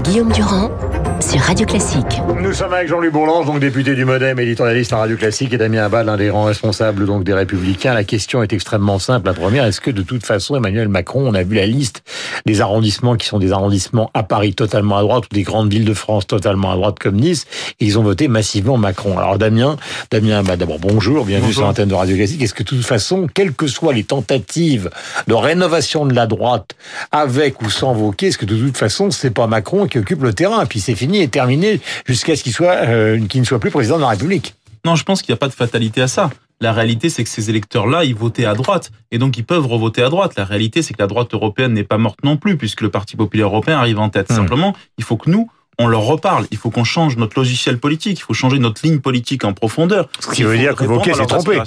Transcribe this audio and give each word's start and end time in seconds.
Guillaume 0.00 0.32
Durand 0.32 0.71
sur 1.32 1.40
Radio 1.40 1.64
Classique. 1.64 2.20
Nous 2.42 2.52
sommes 2.52 2.74
avec 2.74 2.88
Jean-Louis 2.88 3.08
Bourlange, 3.08 3.46
donc 3.46 3.58
député 3.58 3.94
du 3.94 4.04
Modem, 4.04 4.38
éditorialiste 4.38 4.92
à 4.92 4.98
Radio 4.98 5.16
Classique, 5.16 5.54
et 5.54 5.56
Damien 5.56 5.84
Abad, 5.84 6.04
l'un 6.04 6.18
des 6.18 6.26
grands 6.26 6.44
responsables 6.44 7.06
donc 7.06 7.24
des 7.24 7.32
Républicains. 7.32 7.94
La 7.94 8.04
question 8.04 8.42
est 8.42 8.52
extrêmement 8.52 8.98
simple. 8.98 9.28
La 9.28 9.32
première, 9.32 9.64
est-ce 9.64 9.80
que 9.80 9.90
de 9.90 10.02
toute 10.02 10.26
façon, 10.26 10.56
Emmanuel 10.56 10.88
Macron, 10.88 11.26
on 11.26 11.32
a 11.32 11.42
vu 11.42 11.54
la 11.56 11.64
liste 11.64 12.02
des 12.44 12.60
arrondissements 12.60 13.16
qui 13.16 13.26
sont 13.26 13.38
des 13.38 13.50
arrondissements 13.50 14.10
à 14.12 14.24
Paris 14.24 14.52
totalement 14.52 14.98
à 14.98 15.00
droite 15.00 15.24
ou 15.32 15.34
des 15.34 15.42
grandes 15.42 15.72
villes 15.72 15.86
de 15.86 15.94
France 15.94 16.26
totalement 16.26 16.70
à 16.70 16.74
droite 16.74 16.98
comme 16.98 17.16
Nice, 17.16 17.46
et 17.80 17.86
ils 17.86 17.98
ont 17.98 18.02
voté 18.02 18.28
massivement 18.28 18.76
Macron. 18.76 19.16
Alors 19.16 19.38
Damien, 19.38 19.78
Damien 20.10 20.40
Abad, 20.40 20.58
d'abord 20.58 20.80
bonjour, 20.80 21.24
bienvenue 21.24 21.54
sur 21.54 21.62
l'antenne 21.62 21.88
de 21.88 21.94
Radio 21.94 22.14
Classique. 22.14 22.42
Est-ce 22.42 22.52
que 22.52 22.62
de 22.62 22.68
toute 22.68 22.84
façon, 22.84 23.26
quelles 23.32 23.54
que 23.54 23.68
soient 23.68 23.94
les 23.94 24.04
tentatives 24.04 24.90
de 25.28 25.34
rénovation 25.34 26.04
de 26.04 26.14
la 26.14 26.26
droite, 26.26 26.72
avec 27.10 27.62
ou 27.62 27.70
sans 27.70 27.94
Wauquiez, 27.94 28.28
est-ce 28.28 28.38
que 28.38 28.44
de 28.44 28.56
toute 28.56 28.76
façon, 28.76 29.10
c'est 29.10 29.30
pas 29.30 29.46
Macron 29.46 29.86
qui 29.86 29.98
occupe 29.98 30.22
le 30.22 30.34
terrain, 30.34 30.66
puis 30.66 30.80
c'est 30.80 30.94
fini 30.94 31.21
et 31.22 31.28
terminé 31.28 31.80
jusqu'à 32.06 32.36
ce 32.36 32.42
qu'il 32.42 32.52
soit, 32.52 32.74
euh, 32.74 33.24
qu'il 33.26 33.40
ne 33.40 33.46
soit 33.46 33.58
plus 33.58 33.70
président 33.70 33.96
de 33.96 34.02
la 34.02 34.08
République. 34.08 34.54
Non, 34.84 34.96
je 34.96 35.04
pense 35.04 35.22
qu'il 35.22 35.32
n'y 35.32 35.36
a 35.36 35.38
pas 35.38 35.48
de 35.48 35.54
fatalité 35.54 36.02
à 36.02 36.08
ça. 36.08 36.30
La 36.60 36.72
réalité, 36.72 37.08
c'est 37.08 37.24
que 37.24 37.30
ces 37.30 37.50
électeurs-là, 37.50 38.04
ils 38.04 38.14
votaient 38.14 38.44
à 38.44 38.54
droite, 38.54 38.92
et 39.10 39.18
donc 39.18 39.36
ils 39.36 39.44
peuvent 39.44 39.66
revoter 39.66 40.02
à 40.02 40.10
droite. 40.10 40.34
La 40.36 40.44
réalité, 40.44 40.82
c'est 40.82 40.94
que 40.94 41.02
la 41.02 41.08
droite 41.08 41.34
européenne 41.34 41.72
n'est 41.72 41.84
pas 41.84 41.98
morte 41.98 42.20
non 42.22 42.36
plus, 42.36 42.56
puisque 42.56 42.82
le 42.82 42.88
Parti 42.88 43.16
populaire 43.16 43.48
européen 43.48 43.78
arrive 43.78 43.98
en 43.98 44.10
tête. 44.10 44.30
Mmh. 44.30 44.36
Simplement, 44.36 44.76
il 44.96 45.02
faut 45.04 45.16
que 45.16 45.28
nous, 45.28 45.50
on 45.78 45.88
leur 45.88 46.02
reparle. 46.02 46.46
Il 46.50 46.58
faut 46.58 46.70
qu'on 46.70 46.84
change 46.84 47.16
notre 47.16 47.38
logiciel 47.38 47.78
politique. 47.78 48.18
Il 48.18 48.22
faut 48.22 48.34
changer 48.34 48.58
notre 48.58 48.80
ligne 48.84 49.00
politique 49.00 49.44
en 49.44 49.52
profondeur. 49.52 50.08
Ce 50.20 50.28
qui 50.30 50.42
veut 50.42 50.58
dire 50.58 50.76
que 50.76 50.84
Wauquiez 50.84 51.14
s'est 51.14 51.26
trompé. 51.26 51.60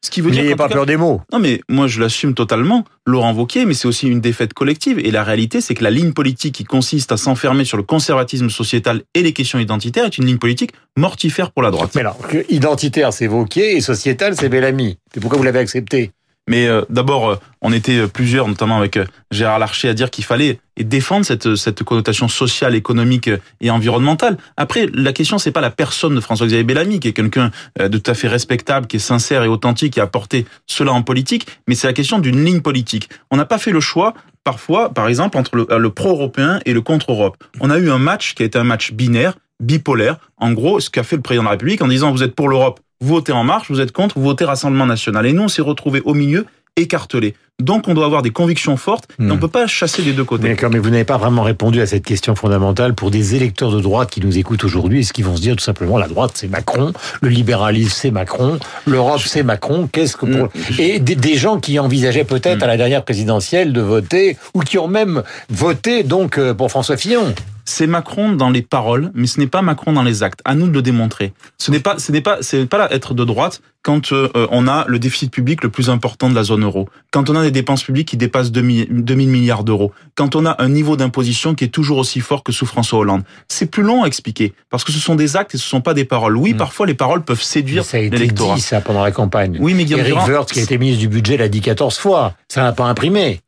Ce 0.00 0.10
qui 0.10 0.20
veut 0.20 0.30
dire 0.30 0.42
N'ayez 0.42 0.56
pas 0.56 0.68
peur 0.68 0.86
des 0.86 0.96
mots. 0.96 1.20
Non, 1.32 1.40
mais 1.40 1.60
moi, 1.68 1.88
je 1.88 2.00
l'assume 2.00 2.34
totalement, 2.34 2.84
Laurent 3.04 3.32
Wauquiez, 3.32 3.66
mais 3.66 3.74
c'est 3.74 3.88
aussi 3.88 4.08
une 4.08 4.20
défaite 4.20 4.54
collective. 4.54 4.98
Et 5.00 5.10
la 5.10 5.24
réalité, 5.24 5.60
c'est 5.60 5.74
que 5.74 5.82
la 5.82 5.90
ligne 5.90 6.12
politique 6.12 6.54
qui 6.54 6.64
consiste 6.64 7.10
à 7.10 7.16
s'enfermer 7.16 7.64
sur 7.64 7.76
le 7.76 7.82
conservatisme 7.82 8.48
sociétal 8.48 9.02
et 9.14 9.22
les 9.22 9.32
questions 9.32 9.58
identitaires 9.58 10.04
est 10.04 10.16
une 10.18 10.26
ligne 10.26 10.38
politique 10.38 10.72
mortifère 10.96 11.50
pour 11.50 11.62
la 11.62 11.70
droite. 11.70 11.90
Mais 11.94 12.02
alors, 12.02 12.18
que 12.18 12.44
identitaire, 12.48 13.12
c'est 13.12 13.26
Wauquiez, 13.26 13.76
et 13.76 13.80
sociétal, 13.80 14.36
c'est 14.36 14.48
Bellamy. 14.48 14.98
C'est 15.12 15.20
pourquoi 15.20 15.38
vous 15.38 15.44
l'avez 15.44 15.58
accepté? 15.58 16.12
Mais 16.48 16.66
euh, 16.66 16.82
d'abord, 16.88 17.28
euh, 17.28 17.36
on 17.60 17.72
était 17.72 18.08
plusieurs, 18.08 18.48
notamment 18.48 18.78
avec 18.78 18.96
euh, 18.96 19.04
Gérard 19.30 19.58
Larcher, 19.58 19.90
à 19.90 19.94
dire 19.94 20.10
qu'il 20.10 20.24
fallait 20.24 20.58
défendre 20.78 21.26
cette, 21.26 21.56
cette 21.56 21.82
connotation 21.82 22.26
sociale, 22.28 22.74
économique 22.74 23.28
euh, 23.28 23.38
et 23.60 23.70
environnementale. 23.70 24.38
Après, 24.56 24.88
la 24.94 25.12
question, 25.12 25.38
c'est 25.38 25.52
pas 25.52 25.60
la 25.60 25.70
personne 25.70 26.14
de 26.14 26.20
François-Xavier 26.20 26.64
Bellamy, 26.64 27.00
qui 27.00 27.08
est 27.08 27.12
quelqu'un 27.12 27.50
euh, 27.80 27.88
de 27.88 27.98
tout 27.98 28.10
à 28.10 28.14
fait 28.14 28.28
respectable, 28.28 28.86
qui 28.86 28.96
est 28.96 29.00
sincère 29.00 29.44
et 29.44 29.48
authentique, 29.48 29.92
qui 29.92 30.00
a 30.00 30.04
apporté 30.04 30.46
cela 30.66 30.92
en 30.92 31.02
politique, 31.02 31.46
mais 31.66 31.74
c'est 31.74 31.86
la 31.86 31.92
question 31.92 32.18
d'une 32.18 32.42
ligne 32.44 32.62
politique. 32.62 33.10
On 33.30 33.36
n'a 33.36 33.44
pas 33.44 33.58
fait 33.58 33.72
le 33.72 33.80
choix, 33.80 34.14
parfois, 34.42 34.94
par 34.94 35.06
exemple, 35.06 35.36
entre 35.36 35.54
le, 35.56 35.66
le 35.78 35.90
pro-européen 35.90 36.60
et 36.64 36.72
le 36.72 36.80
contre-Europe. 36.80 37.36
On 37.60 37.68
a 37.68 37.78
eu 37.78 37.90
un 37.90 37.98
match 37.98 38.34
qui 38.34 38.42
a 38.42 38.46
été 38.46 38.58
un 38.58 38.64
match 38.64 38.92
binaire, 38.92 39.34
bipolaire. 39.60 40.16
En 40.38 40.52
gros, 40.52 40.80
ce 40.80 40.88
qu'a 40.88 41.02
fait 41.02 41.16
le 41.16 41.22
président 41.22 41.42
de 41.42 41.48
la 41.48 41.52
République 41.52 41.82
en 41.82 41.88
disant, 41.88 42.10
vous 42.12 42.22
êtes 42.22 42.34
pour 42.34 42.48
l'Europe, 42.48 42.80
vous 43.00 43.14
votez 43.14 43.32
En 43.32 43.44
Marche, 43.44 43.70
vous 43.70 43.80
êtes 43.80 43.92
contre, 43.92 44.18
vous 44.18 44.24
votez 44.24 44.44
Rassemblement 44.44 44.86
National. 44.86 45.26
Et 45.26 45.32
nous, 45.32 45.42
on 45.42 45.48
s'est 45.48 45.62
retrouvés 45.62 46.00
au 46.04 46.14
milieu, 46.14 46.46
écartelés. 46.76 47.34
Donc, 47.60 47.88
on 47.88 47.94
doit 47.94 48.06
avoir 48.06 48.22
des 48.22 48.30
convictions 48.30 48.76
fortes, 48.76 49.08
et 49.18 49.22
Hmm. 49.24 49.32
on 49.32 49.36
peut 49.36 49.48
pas 49.48 49.66
chasser 49.66 50.02
des 50.02 50.12
deux 50.12 50.22
côtés. 50.22 50.44
Mais, 50.48 50.54
comme- 50.54 50.72
mais 50.74 50.78
vous 50.78 50.90
n'avez 50.90 51.02
pas 51.04 51.16
vraiment 51.16 51.42
répondu 51.42 51.80
à 51.80 51.86
cette 51.86 52.04
question 52.04 52.36
fondamentale 52.36 52.94
pour 52.94 53.10
des 53.10 53.34
électeurs 53.34 53.72
de 53.72 53.80
droite 53.80 54.10
qui 54.10 54.20
nous 54.20 54.38
écoutent 54.38 54.62
aujourd'hui. 54.62 55.00
Est-ce 55.00 55.12
qu'ils 55.12 55.24
vont 55.24 55.34
se 55.36 55.40
dire 55.42 55.56
tout 55.56 55.64
simplement 55.64 55.98
la 55.98 56.06
droite 56.06 56.32
c'est 56.36 56.46
Macron, 56.46 56.92
le 57.20 57.28
libéralisme 57.28 57.90
c'est 57.96 58.10
Macron, 58.12 58.60
l'Europe 58.86 59.22
c'est 59.26 59.42
Macron 59.42 59.88
Qu'est-ce 59.90 60.16
que 60.16 60.26
pour... 60.26 60.48
Et 60.78 61.00
des, 61.00 61.16
des 61.16 61.34
gens 61.36 61.58
qui 61.58 61.80
envisageaient 61.80 62.22
peut-être 62.22 62.60
Mm. 62.60 62.62
à 62.62 62.66
la 62.68 62.76
dernière 62.76 63.04
présidentielle 63.04 63.72
de 63.72 63.80
voter 63.80 64.36
ou 64.54 64.60
qui 64.60 64.78
ont 64.78 64.86
même 64.88 65.24
voté 65.50 66.04
donc 66.04 66.38
euh, 66.38 66.54
pour 66.54 66.70
François 66.70 66.96
Fillon. 66.96 67.34
C'est 67.68 67.86
Macron 67.86 68.32
dans 68.32 68.48
les 68.48 68.62
paroles, 68.62 69.10
mais 69.14 69.26
ce 69.26 69.38
n'est 69.40 69.46
pas 69.46 69.60
Macron 69.60 69.92
dans 69.92 70.02
les 70.02 70.22
actes. 70.22 70.40
À 70.46 70.54
nous 70.54 70.68
de 70.68 70.72
le 70.72 70.80
démontrer. 70.82 71.34
Ce 71.58 71.70
n'est 71.70 71.80
pas, 71.80 71.98
ce 71.98 72.10
n'est 72.12 72.22
pas, 72.22 72.38
c'est 72.40 72.64
pas 72.66 72.78
là 72.78 72.92
être 72.92 73.12
de 73.14 73.24
droite 73.24 73.60
quand 73.82 74.12
euh, 74.12 74.28
on 74.50 74.66
a 74.66 74.84
le 74.88 74.98
déficit 74.98 75.30
public 75.30 75.62
le 75.62 75.68
plus 75.68 75.88
important 75.90 76.28
de 76.30 76.34
la 76.34 76.42
zone 76.44 76.64
euro, 76.64 76.88
quand 77.12 77.30
on 77.30 77.36
a 77.36 77.42
des 77.42 77.50
dépenses 77.50 77.82
publiques 77.84 78.08
qui 78.08 78.16
dépassent 78.16 78.50
2000 78.52 78.88
2000 79.04 79.28
milliards 79.28 79.64
d'euros, 79.64 79.92
quand 80.14 80.34
on 80.34 80.46
a 80.46 80.56
un 80.62 80.68
niveau 80.68 80.96
d'imposition 80.96 81.54
qui 81.54 81.64
est 81.64 81.68
toujours 81.68 81.98
aussi 81.98 82.20
fort 82.20 82.42
que 82.42 82.52
sous 82.52 82.66
François 82.66 82.98
Hollande. 82.98 83.22
C'est 83.48 83.66
plus 83.70 83.82
long 83.82 84.02
à 84.02 84.06
expliquer 84.06 84.52
parce 84.70 84.82
que 84.84 84.90
ce 84.92 84.98
sont 84.98 85.14
des 85.14 85.36
actes 85.36 85.54
et 85.54 85.58
ce 85.58 85.66
sont 85.68 85.80
pas 85.80 85.94
des 85.94 86.04
paroles. 86.04 86.36
Oui, 86.36 86.54
Mm. 86.54 86.56
parfois 86.56 86.86
les 86.86 86.94
paroles 86.94 87.22
peuvent 87.22 87.42
séduire 87.42 87.84
Ça 87.84 87.98
a 87.98 88.00
été 88.00 88.16
l'électorat. 88.16 88.54
dit 88.56 88.60
ça 88.62 88.80
pendant 88.80 89.02
la 89.04 89.12
campagne. 89.12 89.58
Oui, 89.60 89.74
mais 89.74 89.84
Guillaume 89.84 90.00
Eric 90.00 90.24
Durand- 90.24 90.44
qui 90.44 90.58
a 90.60 90.62
été 90.62 90.76
ministre 90.78 91.00
du 91.00 91.08
budget, 91.08 91.36
l'a 91.36 91.48
dit 91.48 91.60
14 91.60 91.98
fois. 91.98 92.34
Ça 92.48 92.62
n'a 92.62 92.72
pas 92.72 92.84
imprimé. 92.86 93.40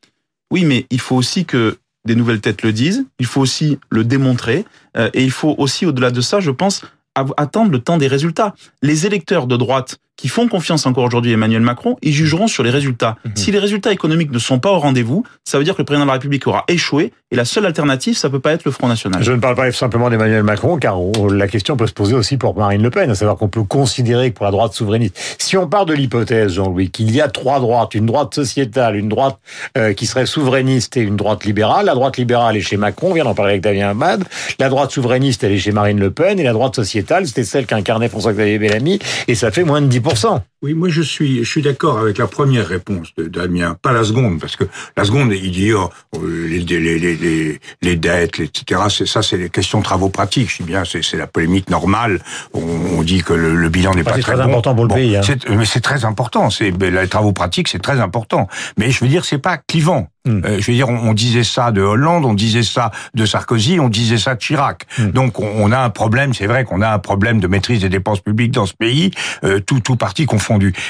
Oui, 0.52 0.64
mais 0.64 0.86
il 0.90 1.00
faut 1.00 1.16
aussi 1.16 1.44
que 1.44 1.78
des 2.10 2.16
nouvelles 2.16 2.40
têtes 2.40 2.62
le 2.62 2.72
disent, 2.72 3.06
il 3.20 3.26
faut 3.26 3.40
aussi 3.40 3.78
le 3.88 4.02
démontrer, 4.02 4.64
euh, 4.96 5.10
et 5.14 5.22
il 5.22 5.30
faut 5.30 5.54
aussi, 5.58 5.86
au-delà 5.86 6.10
de 6.10 6.20
ça, 6.20 6.40
je 6.40 6.50
pense, 6.50 6.82
attendre 7.14 7.70
le 7.70 7.78
temps 7.78 7.98
des 7.98 8.08
résultats. 8.08 8.52
Les 8.82 9.06
électeurs 9.06 9.46
de 9.46 9.56
droite 9.56 9.98
qui 10.20 10.28
font 10.28 10.48
confiance 10.48 10.84
encore 10.84 11.04
aujourd'hui 11.04 11.30
à 11.30 11.34
Emmanuel 11.34 11.62
Macron, 11.62 11.96
ils 12.02 12.12
jugeront 12.12 12.46
sur 12.46 12.62
les 12.62 12.68
résultats. 12.68 13.16
Si 13.36 13.50
les 13.52 13.58
résultats 13.58 13.90
économiques 13.90 14.30
ne 14.32 14.38
sont 14.38 14.58
pas 14.58 14.70
au 14.70 14.78
rendez-vous, 14.78 15.24
ça 15.44 15.56
veut 15.56 15.64
dire 15.64 15.74
que 15.74 15.80
le 15.80 15.86
président 15.86 16.04
de 16.04 16.08
la 16.08 16.12
République 16.14 16.46
aura 16.46 16.64
échoué, 16.68 17.12
et 17.32 17.36
la 17.36 17.44
seule 17.46 17.64
alternative, 17.64 18.16
ça 18.18 18.28
peut 18.28 18.40
pas 18.40 18.52
être 18.52 18.64
le 18.64 18.70
Front 18.72 18.88
National. 18.88 19.22
Je 19.22 19.32
ne 19.32 19.38
parle 19.38 19.54
pas 19.54 19.70
simplement 19.72 20.10
d'Emmanuel 20.10 20.42
Macron, 20.42 20.76
car 20.78 21.00
on- 21.00 21.28
la 21.28 21.46
question 21.48 21.76
peut 21.76 21.86
se 21.86 21.92
poser 21.92 22.14
aussi 22.14 22.36
pour 22.36 22.54
Marine 22.56 22.82
Le 22.82 22.90
Pen, 22.90 23.08
à 23.08 23.14
savoir 23.14 23.36
qu'on 23.38 23.48
peut 23.48 23.62
considérer 23.62 24.30
que 24.30 24.36
pour 24.36 24.44
la 24.44 24.50
droite 24.50 24.74
souverainiste, 24.74 25.16
si 25.38 25.56
on 25.56 25.66
part 25.68 25.86
de 25.86 25.94
l'hypothèse, 25.94 26.52
Jean-Louis, 26.54 26.90
qu'il 26.90 27.10
y 27.12 27.20
a 27.22 27.28
trois 27.28 27.60
droites, 27.60 27.94
une 27.94 28.04
droite 28.06 28.34
sociétale, 28.34 28.96
une 28.96 29.08
droite 29.08 29.38
euh, 29.78 29.94
qui 29.94 30.04
serait 30.06 30.26
souverainiste 30.26 30.96
et 30.98 31.00
une 31.00 31.16
droite 31.16 31.44
libérale, 31.44 31.86
la 31.86 31.94
droite 31.94 32.16
libérale 32.18 32.56
est 32.56 32.60
chez 32.62 32.76
Macron, 32.76 33.10
on 33.10 33.14
vient 33.14 33.24
d'en 33.24 33.34
parler 33.34 33.52
avec 33.52 33.62
Damien 33.62 33.90
Hamad, 33.90 34.24
la 34.58 34.68
droite 34.68 34.90
souverainiste, 34.90 35.44
elle 35.44 35.52
est 35.52 35.58
chez 35.58 35.72
Marine 35.72 35.98
Le 36.00 36.10
Pen, 36.10 36.38
et 36.40 36.42
la 36.42 36.52
droite 36.52 36.74
sociétale, 36.74 37.26
c'était 37.26 37.44
celle 37.44 37.64
qu'incarnait 37.64 38.08
François-Xavier 38.08 38.58
Bellamy, 38.58 38.98
et 39.28 39.34
ça 39.36 39.50
fait 39.52 39.62
moins 39.64 39.80
de 39.80 39.86
10%. 39.86 40.09
100%. 40.14 40.49
Oui, 40.62 40.74
moi 40.74 40.90
je 40.90 41.00
suis, 41.00 41.42
je 41.42 41.48
suis 41.50 41.62
d'accord 41.62 41.98
avec 41.98 42.18
la 42.18 42.26
première 42.26 42.66
réponse 42.68 43.08
de 43.16 43.24
Damien, 43.28 43.76
pas 43.80 43.92
la 43.92 44.04
seconde, 44.04 44.38
parce 44.40 44.56
que 44.56 44.64
la 44.94 45.04
seconde, 45.04 45.32
il 45.32 45.50
dit 45.50 45.72
oh, 45.72 45.90
les, 46.22 46.58
les, 46.58 46.98
les, 46.98 47.16
les, 47.16 47.60
les 47.80 47.96
dettes, 47.96 48.40
etc. 48.40 48.82
C'est 48.90 49.06
ça, 49.06 49.22
c'est 49.22 49.38
les 49.38 49.48
questions 49.48 49.78
de 49.78 49.84
travaux 49.84 50.10
pratiques. 50.10 50.50
Je 50.50 50.58
dis 50.58 50.68
bien, 50.68 50.84
c'est 50.84 51.02
c'est 51.02 51.16
la 51.16 51.26
polémique 51.26 51.70
normale. 51.70 52.20
On, 52.52 52.60
on 52.98 53.02
dit 53.02 53.22
que 53.22 53.32
le, 53.32 53.54
le 53.56 53.68
bilan 53.70 53.94
n'est 53.94 54.04
pas 54.04 54.12
très, 54.12 54.20
très 54.20 54.36
bon. 54.36 54.42
important 54.42 54.74
pour 54.74 54.84
le 54.84 54.88
Bon, 54.88 54.94
pays, 54.96 55.16
hein. 55.16 55.22
c'est- 55.24 55.48
Mais 55.48 55.64
c'est 55.64 55.80
très 55.80 56.04
important. 56.04 56.50
C'est 56.50 56.72
ben, 56.72 56.94
les 56.94 57.08
travaux 57.08 57.32
pratiques, 57.32 57.68
c'est 57.68 57.78
très 57.82 57.98
important. 58.00 58.46
Mais 58.76 58.90
je 58.90 59.00
veux 59.02 59.08
dire, 59.08 59.24
c'est 59.24 59.38
pas 59.38 59.56
clivant. 59.56 60.08
Hmm. 60.26 60.42
Euh, 60.44 60.58
je 60.60 60.66
veux 60.70 60.76
dire, 60.76 60.90
on, 60.90 60.98
on 60.98 61.14
disait 61.14 61.44
ça 61.44 61.72
de 61.72 61.80
Hollande, 61.80 62.26
on 62.26 62.34
disait 62.34 62.62
ça 62.62 62.90
de 63.14 63.24
Sarkozy, 63.24 63.80
on 63.80 63.88
disait 63.88 64.18
ça 64.18 64.34
de 64.34 64.40
Chirac. 64.40 64.82
Hmm. 64.98 65.06
Donc, 65.12 65.40
on, 65.40 65.48
on 65.56 65.72
a 65.72 65.78
un 65.78 65.88
problème. 65.88 66.34
C'est 66.34 66.46
vrai 66.46 66.64
qu'on 66.64 66.82
a 66.82 66.90
un 66.90 66.98
problème 66.98 67.40
de 67.40 67.46
maîtrise 67.46 67.80
des 67.80 67.88
dépenses 67.88 68.20
publiques 68.20 68.50
dans 68.52 68.66
ce 68.66 68.74
pays, 68.74 69.12
euh, 69.44 69.60
tout 69.60 69.80
tout 69.80 69.96
parti 69.96 70.26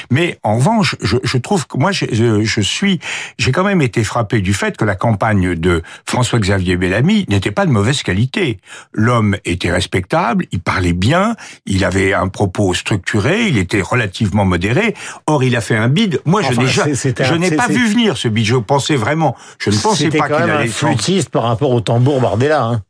Mais 0.09 0.37
en 0.43 0.55
revanche, 0.55 0.95
je, 1.01 1.17
je 1.23 1.37
trouve 1.37 1.67
que 1.67 1.77
moi, 1.77 1.91
je, 1.91 2.05
je, 2.43 2.61
suis, 2.61 2.99
j'ai 3.37 3.51
quand 3.51 3.63
même 3.63 3.81
été 3.81 4.03
frappé 4.03 4.41
du 4.41 4.53
fait 4.53 4.77
que 4.77 4.85
la 4.85 4.95
campagne 4.95 5.55
de 5.55 5.83
François-Xavier 6.05 6.77
Bellamy 6.77 7.25
n'était 7.29 7.51
pas 7.51 7.65
de 7.65 7.71
mauvaise 7.71 8.03
qualité. 8.03 8.59
L'homme 8.93 9.37
était 9.45 9.71
respectable, 9.71 10.45
il 10.51 10.59
parlait 10.59 10.93
bien, 10.93 11.35
il 11.65 11.85
avait 11.85 12.13
un 12.13 12.27
propos 12.27 12.73
structuré, 12.73 13.47
il 13.47 13.57
était 13.57 13.81
relativement 13.81 14.45
modéré. 14.45 14.95
Or, 15.27 15.43
il 15.43 15.55
a 15.55 15.61
fait 15.61 15.75
un 15.75 15.87
bid. 15.87 16.21
Moi, 16.25 16.41
Enfin, 16.41 16.65
je 16.65 16.83
n'ai 16.83 16.95
c'était 16.95 17.55
pas 17.55 17.67
vu 17.67 17.87
venir 17.87 18.17
ce 18.17 18.27
bid. 18.27 18.45
Je 18.45 18.55
pensais 18.55 18.95
vraiment, 18.95 19.35
je 19.59 19.69
ne 19.69 19.75
pensais 19.75 20.05
C'était 20.05 20.17
pas 20.17 20.27
quand 20.27 20.37
qu'il 20.37 20.45
même 20.45 20.55
allait 20.55 20.69
un 20.69 20.71
flûtiste 20.71 21.29
par 21.29 21.43
rapport 21.43 21.71
au 21.71 21.81
tambour 21.81 22.19
Bardella. 22.19 22.63
Hein. 22.63 22.81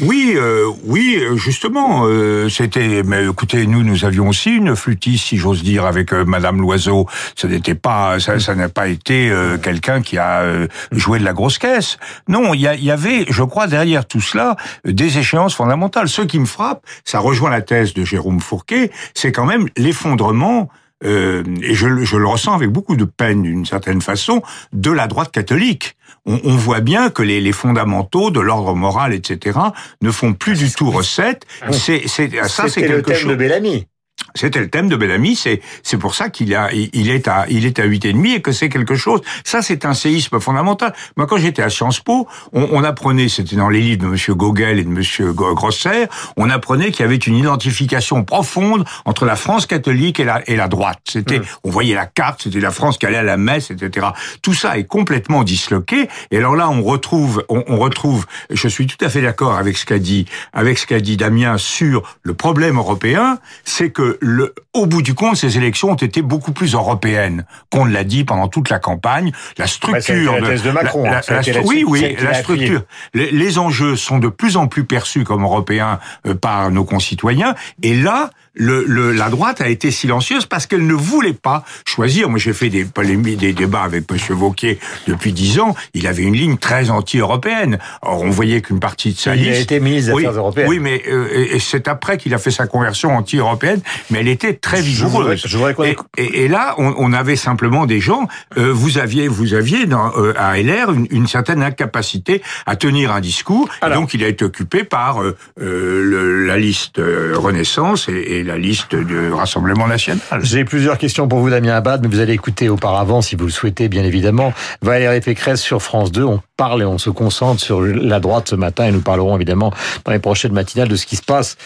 Oui, 0.00 0.32
euh, 0.36 0.66
oui, 0.84 1.22
justement, 1.36 2.04
euh, 2.06 2.48
c'était. 2.48 3.02
Mais 3.02 3.26
écoutez, 3.26 3.66
nous, 3.66 3.82
nous 3.82 4.04
avions 4.04 4.28
aussi 4.28 4.50
une 4.50 4.74
flûtiste, 4.74 5.26
si 5.26 5.36
j'ose 5.36 5.62
dire, 5.62 5.84
avec 5.84 6.12
euh, 6.12 6.24
Madame 6.24 6.60
Loiseau. 6.60 7.06
Ce 7.36 7.46
n'était 7.46 7.74
pas, 7.74 8.18
ça, 8.18 8.40
ça 8.40 8.54
n'a 8.54 8.68
pas 8.68 8.88
été 8.88 9.30
euh, 9.30 9.58
quelqu'un 9.58 10.00
qui 10.00 10.18
a 10.18 10.40
euh, 10.40 10.66
joué 10.92 11.18
de 11.18 11.24
la 11.24 11.32
grosse 11.32 11.58
caisse. 11.58 11.98
Non, 12.28 12.54
il 12.54 12.60
y, 12.60 12.84
y 12.84 12.90
avait, 12.90 13.26
je 13.28 13.42
crois, 13.42 13.66
derrière 13.66 14.06
tout 14.06 14.20
cela, 14.20 14.56
euh, 14.86 14.92
des 14.92 15.18
échéances 15.18 15.54
fondamentales. 15.54 16.08
Ce 16.08 16.22
qui 16.22 16.38
me 16.38 16.46
frappe, 16.46 16.84
ça 17.04 17.18
rejoint 17.18 17.50
la 17.50 17.60
thèse 17.60 17.92
de 17.92 18.04
Jérôme 18.04 18.40
Fourquet, 18.40 18.90
c'est 19.14 19.32
quand 19.32 19.46
même 19.46 19.68
l'effondrement. 19.76 20.70
Euh, 21.04 21.42
et 21.62 21.74
je, 21.74 21.86
le- 21.86 22.04
je 22.04 22.16
le 22.16 22.26
ressens 22.26 22.52
avec 22.54 22.70
beaucoup 22.70 22.96
de 22.96 23.04
peine 23.04 23.42
d'une 23.42 23.66
certaine 23.66 24.00
façon, 24.00 24.42
de 24.72 24.90
la 24.90 25.06
droite 25.06 25.30
catholique. 25.32 25.96
On, 26.26 26.40
on 26.44 26.54
voit 26.56 26.80
bien 26.80 27.10
que 27.10 27.22
les, 27.22 27.40
les 27.40 27.52
fondamentaux 27.52 28.30
de 28.30 28.38
l'ordre 28.40 28.74
moral, 28.74 29.12
etc., 29.12 29.58
ne 30.02 30.10
font 30.10 30.34
plus 30.34 30.56
du 30.58 30.70
tout 30.72 30.90
recette. 30.90 31.46
C'est, 31.72 32.02
c'est, 32.06 32.30
ça, 32.48 32.64
c'est 32.64 32.68
C'était 32.68 32.88
le 32.88 32.94
quelque 32.96 33.06
thème 33.08 33.16
chose. 33.16 33.30
de 33.30 33.34
Bellamy. 33.36 33.86
C'était 34.34 34.60
le 34.60 34.68
thème 34.70 34.88
de 34.88 34.96
Bellamy, 34.96 35.36
c'est 35.36 35.60
c'est 35.82 35.98
pour 35.98 36.14
ça 36.14 36.30
qu'il 36.30 36.54
a 36.54 36.70
il 36.72 37.10
est 37.10 37.28
à 37.28 37.46
il 37.48 37.66
est 37.66 37.78
à 37.78 37.84
huit 37.84 38.04
et 38.04 38.12
demi 38.12 38.32
et 38.34 38.42
que 38.42 38.52
c'est 38.52 38.68
quelque 38.68 38.94
chose. 38.94 39.20
Ça 39.44 39.62
c'est 39.62 39.84
un 39.84 39.94
séisme 39.94 40.40
fondamental. 40.40 40.94
Moi 41.16 41.26
quand 41.26 41.36
j'étais 41.36 41.62
à 41.62 41.70
Sciences 41.70 42.00
Po, 42.00 42.28
on, 42.52 42.68
on 42.72 42.84
apprenait 42.84 43.28
c'était 43.28 43.56
dans 43.56 43.68
les 43.68 43.80
livres 43.80 44.02
de 44.02 44.08
Monsieur 44.08 44.34
Gogel 44.34 44.78
et 44.78 44.84
de 44.84 44.88
Monsieur 44.88 45.32
Grosser, 45.32 46.06
on 46.36 46.50
apprenait 46.50 46.90
qu'il 46.90 47.04
y 47.04 47.08
avait 47.08 47.16
une 47.16 47.36
identification 47.36 48.24
profonde 48.24 48.84
entre 49.04 49.24
la 49.24 49.36
France 49.36 49.66
catholique 49.66 50.20
et 50.20 50.24
la 50.24 50.42
et 50.48 50.56
la 50.56 50.68
droite. 50.68 51.00
C'était 51.04 51.32
Mmh. 51.32 51.44
on 51.64 51.70
voyait 51.70 51.94
la 51.94 52.06
carte, 52.06 52.42
c'était 52.42 52.60
la 52.60 52.70
France 52.70 52.98
qui 52.98 53.06
allait 53.06 53.16
à 53.16 53.22
la 53.22 53.36
messe, 53.36 53.70
etc. 53.70 54.08
Tout 54.42 54.54
ça 54.54 54.78
est 54.78 54.84
complètement 54.84 55.44
disloqué. 55.44 56.08
Et 56.30 56.38
alors 56.38 56.56
là 56.56 56.70
on 56.70 56.82
retrouve 56.82 57.44
on, 57.48 57.64
on 57.66 57.78
retrouve. 57.78 58.26
Je 58.50 58.68
suis 58.68 58.86
tout 58.86 59.02
à 59.04 59.08
fait 59.08 59.22
d'accord 59.22 59.56
avec 59.56 59.76
ce 59.76 59.86
qu'a 59.86 59.98
dit 59.98 60.26
avec 60.52 60.78
ce 60.78 60.86
qu'a 60.86 61.00
dit 61.00 61.16
Damien 61.16 61.58
sur 61.58 62.02
le 62.22 62.34
problème 62.34 62.76
européen, 62.78 63.38
c'est 63.64 63.90
que 63.90 64.18
le, 64.22 64.54
au 64.72 64.86
bout 64.86 65.02
du 65.02 65.14
compte, 65.14 65.36
ces 65.36 65.58
élections 65.58 65.90
ont 65.90 65.96
été 65.96 66.22
beaucoup 66.22 66.52
plus 66.52 66.74
européennes 66.74 67.44
qu'on 67.70 67.84
ne 67.84 67.92
l'a 67.92 68.04
dit 68.04 68.22
pendant 68.22 68.46
toute 68.46 68.70
la 68.70 68.78
campagne. 68.78 69.32
La 69.58 69.66
structure 69.66 70.34
été 70.34 70.40
la 70.40 70.48
thèse 70.48 70.62
de 70.62 70.70
Macron, 70.70 71.10
hein. 71.10 71.20
Oui, 71.64 71.84
oui, 71.86 72.16
la 72.22 72.34
structure. 72.34 72.82
Les, 73.14 73.32
les 73.32 73.58
enjeux 73.58 73.96
sont 73.96 74.18
de 74.18 74.28
plus 74.28 74.56
en 74.56 74.68
plus 74.68 74.84
perçus 74.84 75.24
comme 75.24 75.42
européens 75.42 75.98
euh, 76.26 76.34
par 76.34 76.70
nos 76.70 76.84
concitoyens. 76.84 77.56
Et 77.82 77.94
là, 77.94 78.30
le, 78.54 78.84
le- 78.86 79.12
la 79.12 79.28
droite 79.30 79.60
a 79.60 79.68
été 79.68 79.90
silencieuse 79.90 80.46
parce 80.46 80.66
qu'elle 80.66 80.86
ne 80.86 80.94
voulait 80.94 81.32
pas 81.32 81.64
choisir. 81.86 82.28
Moi, 82.28 82.38
j'ai 82.38 82.52
fait 82.52 82.68
des 82.68 82.84
des 82.84 83.52
débats 83.52 83.82
avec 83.82 84.10
Monsieur 84.10 84.34
Vauquier 84.34 84.78
depuis 85.08 85.32
dix 85.32 85.58
ans. 85.58 85.74
Il 85.94 86.06
avait 86.06 86.22
une 86.22 86.34
ligne 86.34 86.56
très 86.58 86.90
anti-européenne. 86.90 87.78
Or, 88.02 88.22
on 88.22 88.30
voyait 88.30 88.60
qu'une 88.60 88.80
partie 88.80 89.12
de 89.12 89.18
sa 89.18 89.34
Il 89.36 89.46
a 89.48 89.50
liste 89.52 89.62
été 89.62 89.80
ministre 89.80 90.10
des 90.10 90.16
oui, 90.16 90.26
Affaires 90.26 90.38
européennes. 90.38 90.68
Oui, 90.68 90.78
mais 90.78 91.02
euh, 91.08 91.58
c'est 91.58 91.88
après 91.88 92.18
qu'il 92.18 92.34
a 92.34 92.38
fait 92.38 92.50
sa 92.50 92.66
conversion 92.66 93.16
anti-européenne, 93.16 93.80
mais 94.10 94.20
elle 94.20 94.28
était 94.28 94.54
très 94.54 94.82
Je 94.82 95.04
voudrais- 95.06 95.36
vigoureuse. 95.36 95.42
je 95.46 95.56
voudrais 95.56 95.90
et, 95.90 96.22
et- 96.22 96.44
et 96.44 96.48
là, 96.48 96.74
on, 96.78 96.94
on 96.98 97.12
avait 97.12 97.36
simplement 97.36 97.86
des 97.86 98.00
gens. 98.00 98.28
euh, 98.58 98.72
vous 98.72 98.98
aviez, 98.98 99.28
vous 99.28 99.54
aviez 99.54 99.86
dans, 99.86 100.12
euh, 100.18 100.34
à 100.36 100.58
LR 100.58 100.92
une, 100.92 101.06
une 101.10 101.26
certaine 101.26 101.62
incapacité 101.62 102.42
à 102.66 102.76
tenir 102.76 103.12
un 103.12 103.20
discours. 103.20 103.68
Alors. 103.80 103.96
et 103.96 104.00
donc, 104.00 104.14
il 104.14 104.22
a 104.24 104.28
été 104.28 104.44
occupé 104.44 104.84
par 104.84 105.22
euh, 105.22 105.36
euh, 105.60 106.02
le- 106.04 106.46
la 106.46 106.56
liste 106.58 106.98
euh, 106.98 107.34
Renaissance 107.36 108.08
et, 108.08 108.12
et 108.12 108.41
la 108.42 108.58
liste 108.58 108.94
du 108.94 109.32
Rassemblement 109.32 109.86
national. 109.86 110.20
J'ai 110.40 110.64
plusieurs 110.64 110.98
questions 110.98 111.28
pour 111.28 111.38
vous, 111.38 111.50
Damien 111.50 111.74
Abad, 111.74 112.02
mais 112.02 112.08
vous 112.08 112.20
allez 112.20 112.32
écouter 112.32 112.68
auparavant, 112.68 113.22
si 113.22 113.36
vous 113.36 113.46
le 113.46 113.50
souhaitez, 113.50 113.88
bien 113.88 114.04
évidemment. 114.04 114.52
Valérie 114.82 115.20
Pécresse 115.20 115.60
sur 115.60 115.82
France 115.82 116.12
2. 116.12 116.24
On 116.24 116.40
parle 116.56 116.82
et 116.82 116.84
on 116.84 116.98
se 116.98 117.10
concentre 117.10 117.60
sur 117.60 117.80
la 117.80 118.20
droite 118.20 118.48
ce 118.48 118.54
matin 118.54 118.86
et 118.86 118.92
nous 118.92 119.00
parlerons 119.00 119.36
évidemment 119.36 119.72
dans 120.04 120.12
les 120.12 120.18
prochaines 120.18 120.52
matinales 120.52 120.88
de 120.88 120.96
ce 120.96 121.06
qui 121.06 121.16
se 121.16 121.22
passe 121.22 121.56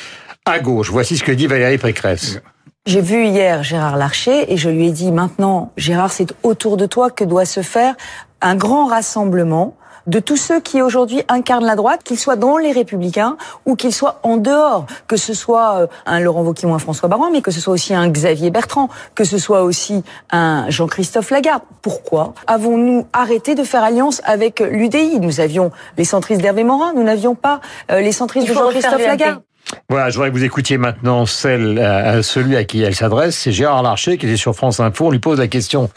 à 0.45 0.59
gauche. 0.59 0.91
Voici 0.91 1.17
ce 1.17 1.25
que 1.25 1.33
dit 1.33 1.47
Valérie 1.47 1.79
Pécresse. 1.79 2.41
J'ai 2.87 3.01
vu 3.01 3.27
hier 3.27 3.65
Gérard 3.65 3.97
Larcher 3.97 4.53
et 4.53 4.57
je 4.57 4.69
lui 4.69 4.87
ai 4.87 4.93
dit 4.93 5.11
maintenant, 5.11 5.73
Gérard, 5.77 6.13
c'est 6.13 6.33
autour 6.45 6.77
de 6.77 6.87
toi 6.87 7.11
que 7.11 7.25
doit 7.25 7.45
se 7.45 7.63
faire 7.63 7.95
un 8.41 8.55
grand 8.55 8.87
rassemblement 8.87 9.77
de 10.07 10.21
tous 10.21 10.37
ceux 10.37 10.61
qui 10.61 10.83
aujourd'hui 10.83 11.23
incarnent 11.29 11.65
la 11.65 11.77
droite, 11.77 12.03
qu'ils 12.05 12.19
soient 12.19 12.37
dans 12.37 12.57
les 12.57 12.73
Républicains 12.73 13.37
ou 13.65 13.77
qu'ils 13.77 13.95
soient 13.95 14.21
en 14.23 14.37
dehors, 14.37 14.87
que 15.09 15.17
ce 15.17 15.35
soit 15.35 15.81
euh, 15.81 15.87
un 16.07 16.21
Laurent 16.21 16.43
Wauquiez 16.43 16.69
ou 16.69 16.75
un 16.75 16.79
François 16.79 17.09
Baroin, 17.09 17.31
mais 17.31 17.43
que 17.43 17.51
ce 17.51 17.61
soit 17.61 17.75
aussi 17.75 17.95
un 17.95 18.09
Xavier 18.09 18.51
Bertrand, 18.51 18.89
que 19.15 19.25
ce 19.25 19.39
soit 19.39 19.63
aussi 19.63 20.03
un 20.31 20.69
Jean-Christophe 20.69 21.31
Lagarde. 21.31 21.63
Pourquoi 21.83 22.35
avons-nous 22.47 23.07
arrêté 23.13 23.55
de 23.55 23.65
faire 23.65 23.83
alliance 23.83 24.23
avec 24.25 24.61
l'UDI 24.61 25.21
Nous 25.21 25.41
avions 25.41 25.71
les 25.97 26.05
centristes 26.05 26.41
d'Hervé 26.41 26.65
Morin, 26.65 26.93
nous 26.95 27.03
n'avions 27.03 27.35
pas 27.35 27.61
euh, 27.91 28.01
les 28.01 28.13
centristes 28.13 28.49
de 28.49 28.55
Jean-Christophe. 28.55 29.07
Lagarde. 29.07 29.41
Voilà, 29.89 30.11
je 30.11 30.17
voudrais 30.17 30.31
que 30.31 30.37
vous 30.37 30.45
écoutiez 30.45 30.79
maintenant 30.79 31.27
celle, 31.27 31.79
euh, 31.79 32.23
celui 32.23 32.57
à 32.57 32.65
qui 32.65 32.83
elle 32.83 32.95
s'adresse. 32.95 33.37
C'est 33.37 33.53
Gérard 33.53 33.83
Larcher 33.83 34.17
qui 34.17 34.27
était 34.27 34.37
sur 34.37 34.55
France 34.55 34.81
Info. 34.81 35.07
On 35.07 35.11
lui 35.11 35.19
pose 35.19 35.39
la 35.39 35.49
question 35.49 35.91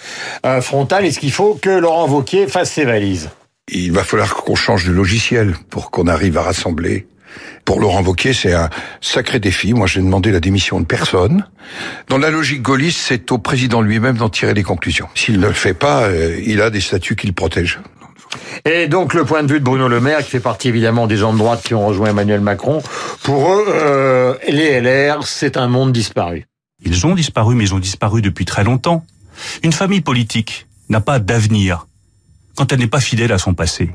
euh, 0.45 0.61
frontale. 0.61 1.05
Est-ce 1.05 1.19
qu'il 1.19 1.31
faut 1.31 1.57
que 1.61 1.69
Laurent 1.69 2.07
Wauquiez 2.07 2.47
fasse 2.47 2.71
ses 2.71 2.85
valises? 2.85 3.29
Il 3.71 3.91
va 3.91 4.03
falloir 4.03 4.35
qu'on 4.35 4.55
change 4.55 4.85
de 4.85 4.91
logiciel 4.91 5.55
pour 5.69 5.91
qu'on 5.91 6.07
arrive 6.07 6.37
à 6.37 6.43
rassembler. 6.43 7.07
Pour 7.65 7.79
Laurent 7.79 8.01
Wauquiez, 8.01 8.33
c'est 8.33 8.53
un 8.53 8.69
sacré 9.01 9.39
défi. 9.39 9.73
Moi, 9.73 9.85
j'ai 9.85 10.01
demandé 10.01 10.31
la 10.31 10.39
démission 10.39 10.79
de 10.79 10.85
personne. 10.85 11.45
Dans 12.07 12.17
la 12.17 12.31
logique 12.31 12.61
gaulliste, 12.61 12.99
c'est 12.99 13.31
au 13.31 13.37
président 13.37 13.81
lui-même 13.81 14.17
d'en 14.17 14.29
tirer 14.29 14.53
les 14.53 14.63
conclusions. 14.63 15.07
S'il 15.13 15.39
ne 15.39 15.47
le 15.47 15.53
fait 15.53 15.75
pas, 15.75 16.03
euh, 16.03 16.39
il 16.43 16.61
a 16.61 16.69
des 16.69 16.81
statuts 16.81 17.15
qui 17.15 17.27
le 17.27 17.33
protègent. 17.33 17.79
Et 18.65 18.87
donc 18.87 19.13
le 19.13 19.25
point 19.25 19.43
de 19.43 19.51
vue 19.51 19.59
de 19.59 19.63
Bruno 19.63 19.87
Le 19.87 19.99
Maire, 19.99 20.19
qui 20.23 20.31
fait 20.31 20.39
partie 20.39 20.67
évidemment 20.67 21.07
des 21.07 21.17
gens 21.17 21.33
de 21.33 21.37
droite 21.37 21.61
qui 21.63 21.73
ont 21.73 21.85
rejoint 21.85 22.09
Emmanuel 22.09 22.41
Macron. 22.41 22.81
Pour 23.23 23.53
eux, 23.53 23.65
euh, 23.69 24.35
les 24.47 24.79
LR, 24.81 25.25
c'est 25.25 25.57
un 25.57 25.67
monde 25.67 25.91
disparu. 25.91 26.45
Ils 26.83 27.05
ont 27.05 27.15
disparu, 27.15 27.55
mais 27.55 27.65
ils 27.65 27.73
ont 27.73 27.79
disparu 27.79 28.21
depuis 28.21 28.45
très 28.45 28.63
longtemps. 28.63 29.05
Une 29.63 29.73
famille 29.73 30.01
politique 30.01 30.67
n'a 30.89 31.01
pas 31.01 31.19
d'avenir 31.19 31.85
quand 32.59 32.73
elle 32.73 32.79
n'est 32.79 32.87
pas 32.87 32.99
fidèle 32.99 33.31
à 33.31 33.37
son 33.37 33.53
passé. 33.53 33.89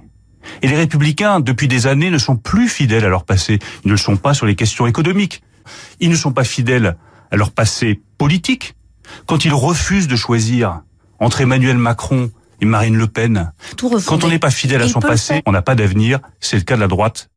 Et 0.63 0.69
les 0.69 0.77
républicains, 0.77 1.41
depuis 1.41 1.69
des 1.69 1.87
années, 1.87 2.09
ne 2.09 2.17
sont 2.17 2.37
plus 2.37 2.71
fidèles 2.71 3.05
à 3.05 3.11
leur 3.11 3.27
passé. 3.27 3.59
Ils 3.85 3.89
ne 3.89 3.93
le 3.93 3.99
sont 3.99 4.17
pas 4.17 4.33
sur 4.33 4.47
les 4.47 4.55
questions 4.55 4.87
économiques. 4.87 5.43
Ils 6.01 6.09
ne 6.09 6.17
sont 6.17 6.33
pas 6.33 6.45
fidèles 6.45 6.97
à 7.31 7.37
leur 7.37 7.51
passé 7.51 8.01
politique. 8.17 8.75
Quand 9.27 9.45
ils 9.45 9.53
refusent 9.53 10.09
de 10.09 10.17
choisir 10.17 10.81
entre 11.19 11.43
Emmanuel 11.43 11.77
Macron 11.77 12.31
et 12.63 12.65
Marine 12.65 12.97
Le 12.97 13.07
Pen, 13.07 13.53
Tout 13.77 13.91
quand 14.07 14.25
on 14.25 14.29
n'est 14.29 14.39
pas 14.39 14.51
fidèle 14.51 14.81
à 14.81 14.89
son 14.89 15.01
passé, 15.01 15.43
on 15.45 15.53
n'a 15.53 15.61
pas 15.61 15.75
d'avenir. 15.75 16.21
C'est 16.41 16.57
le 16.57 16.63
cas 16.63 16.77
de 16.77 16.81
la 16.81 16.89
droite 16.89 17.29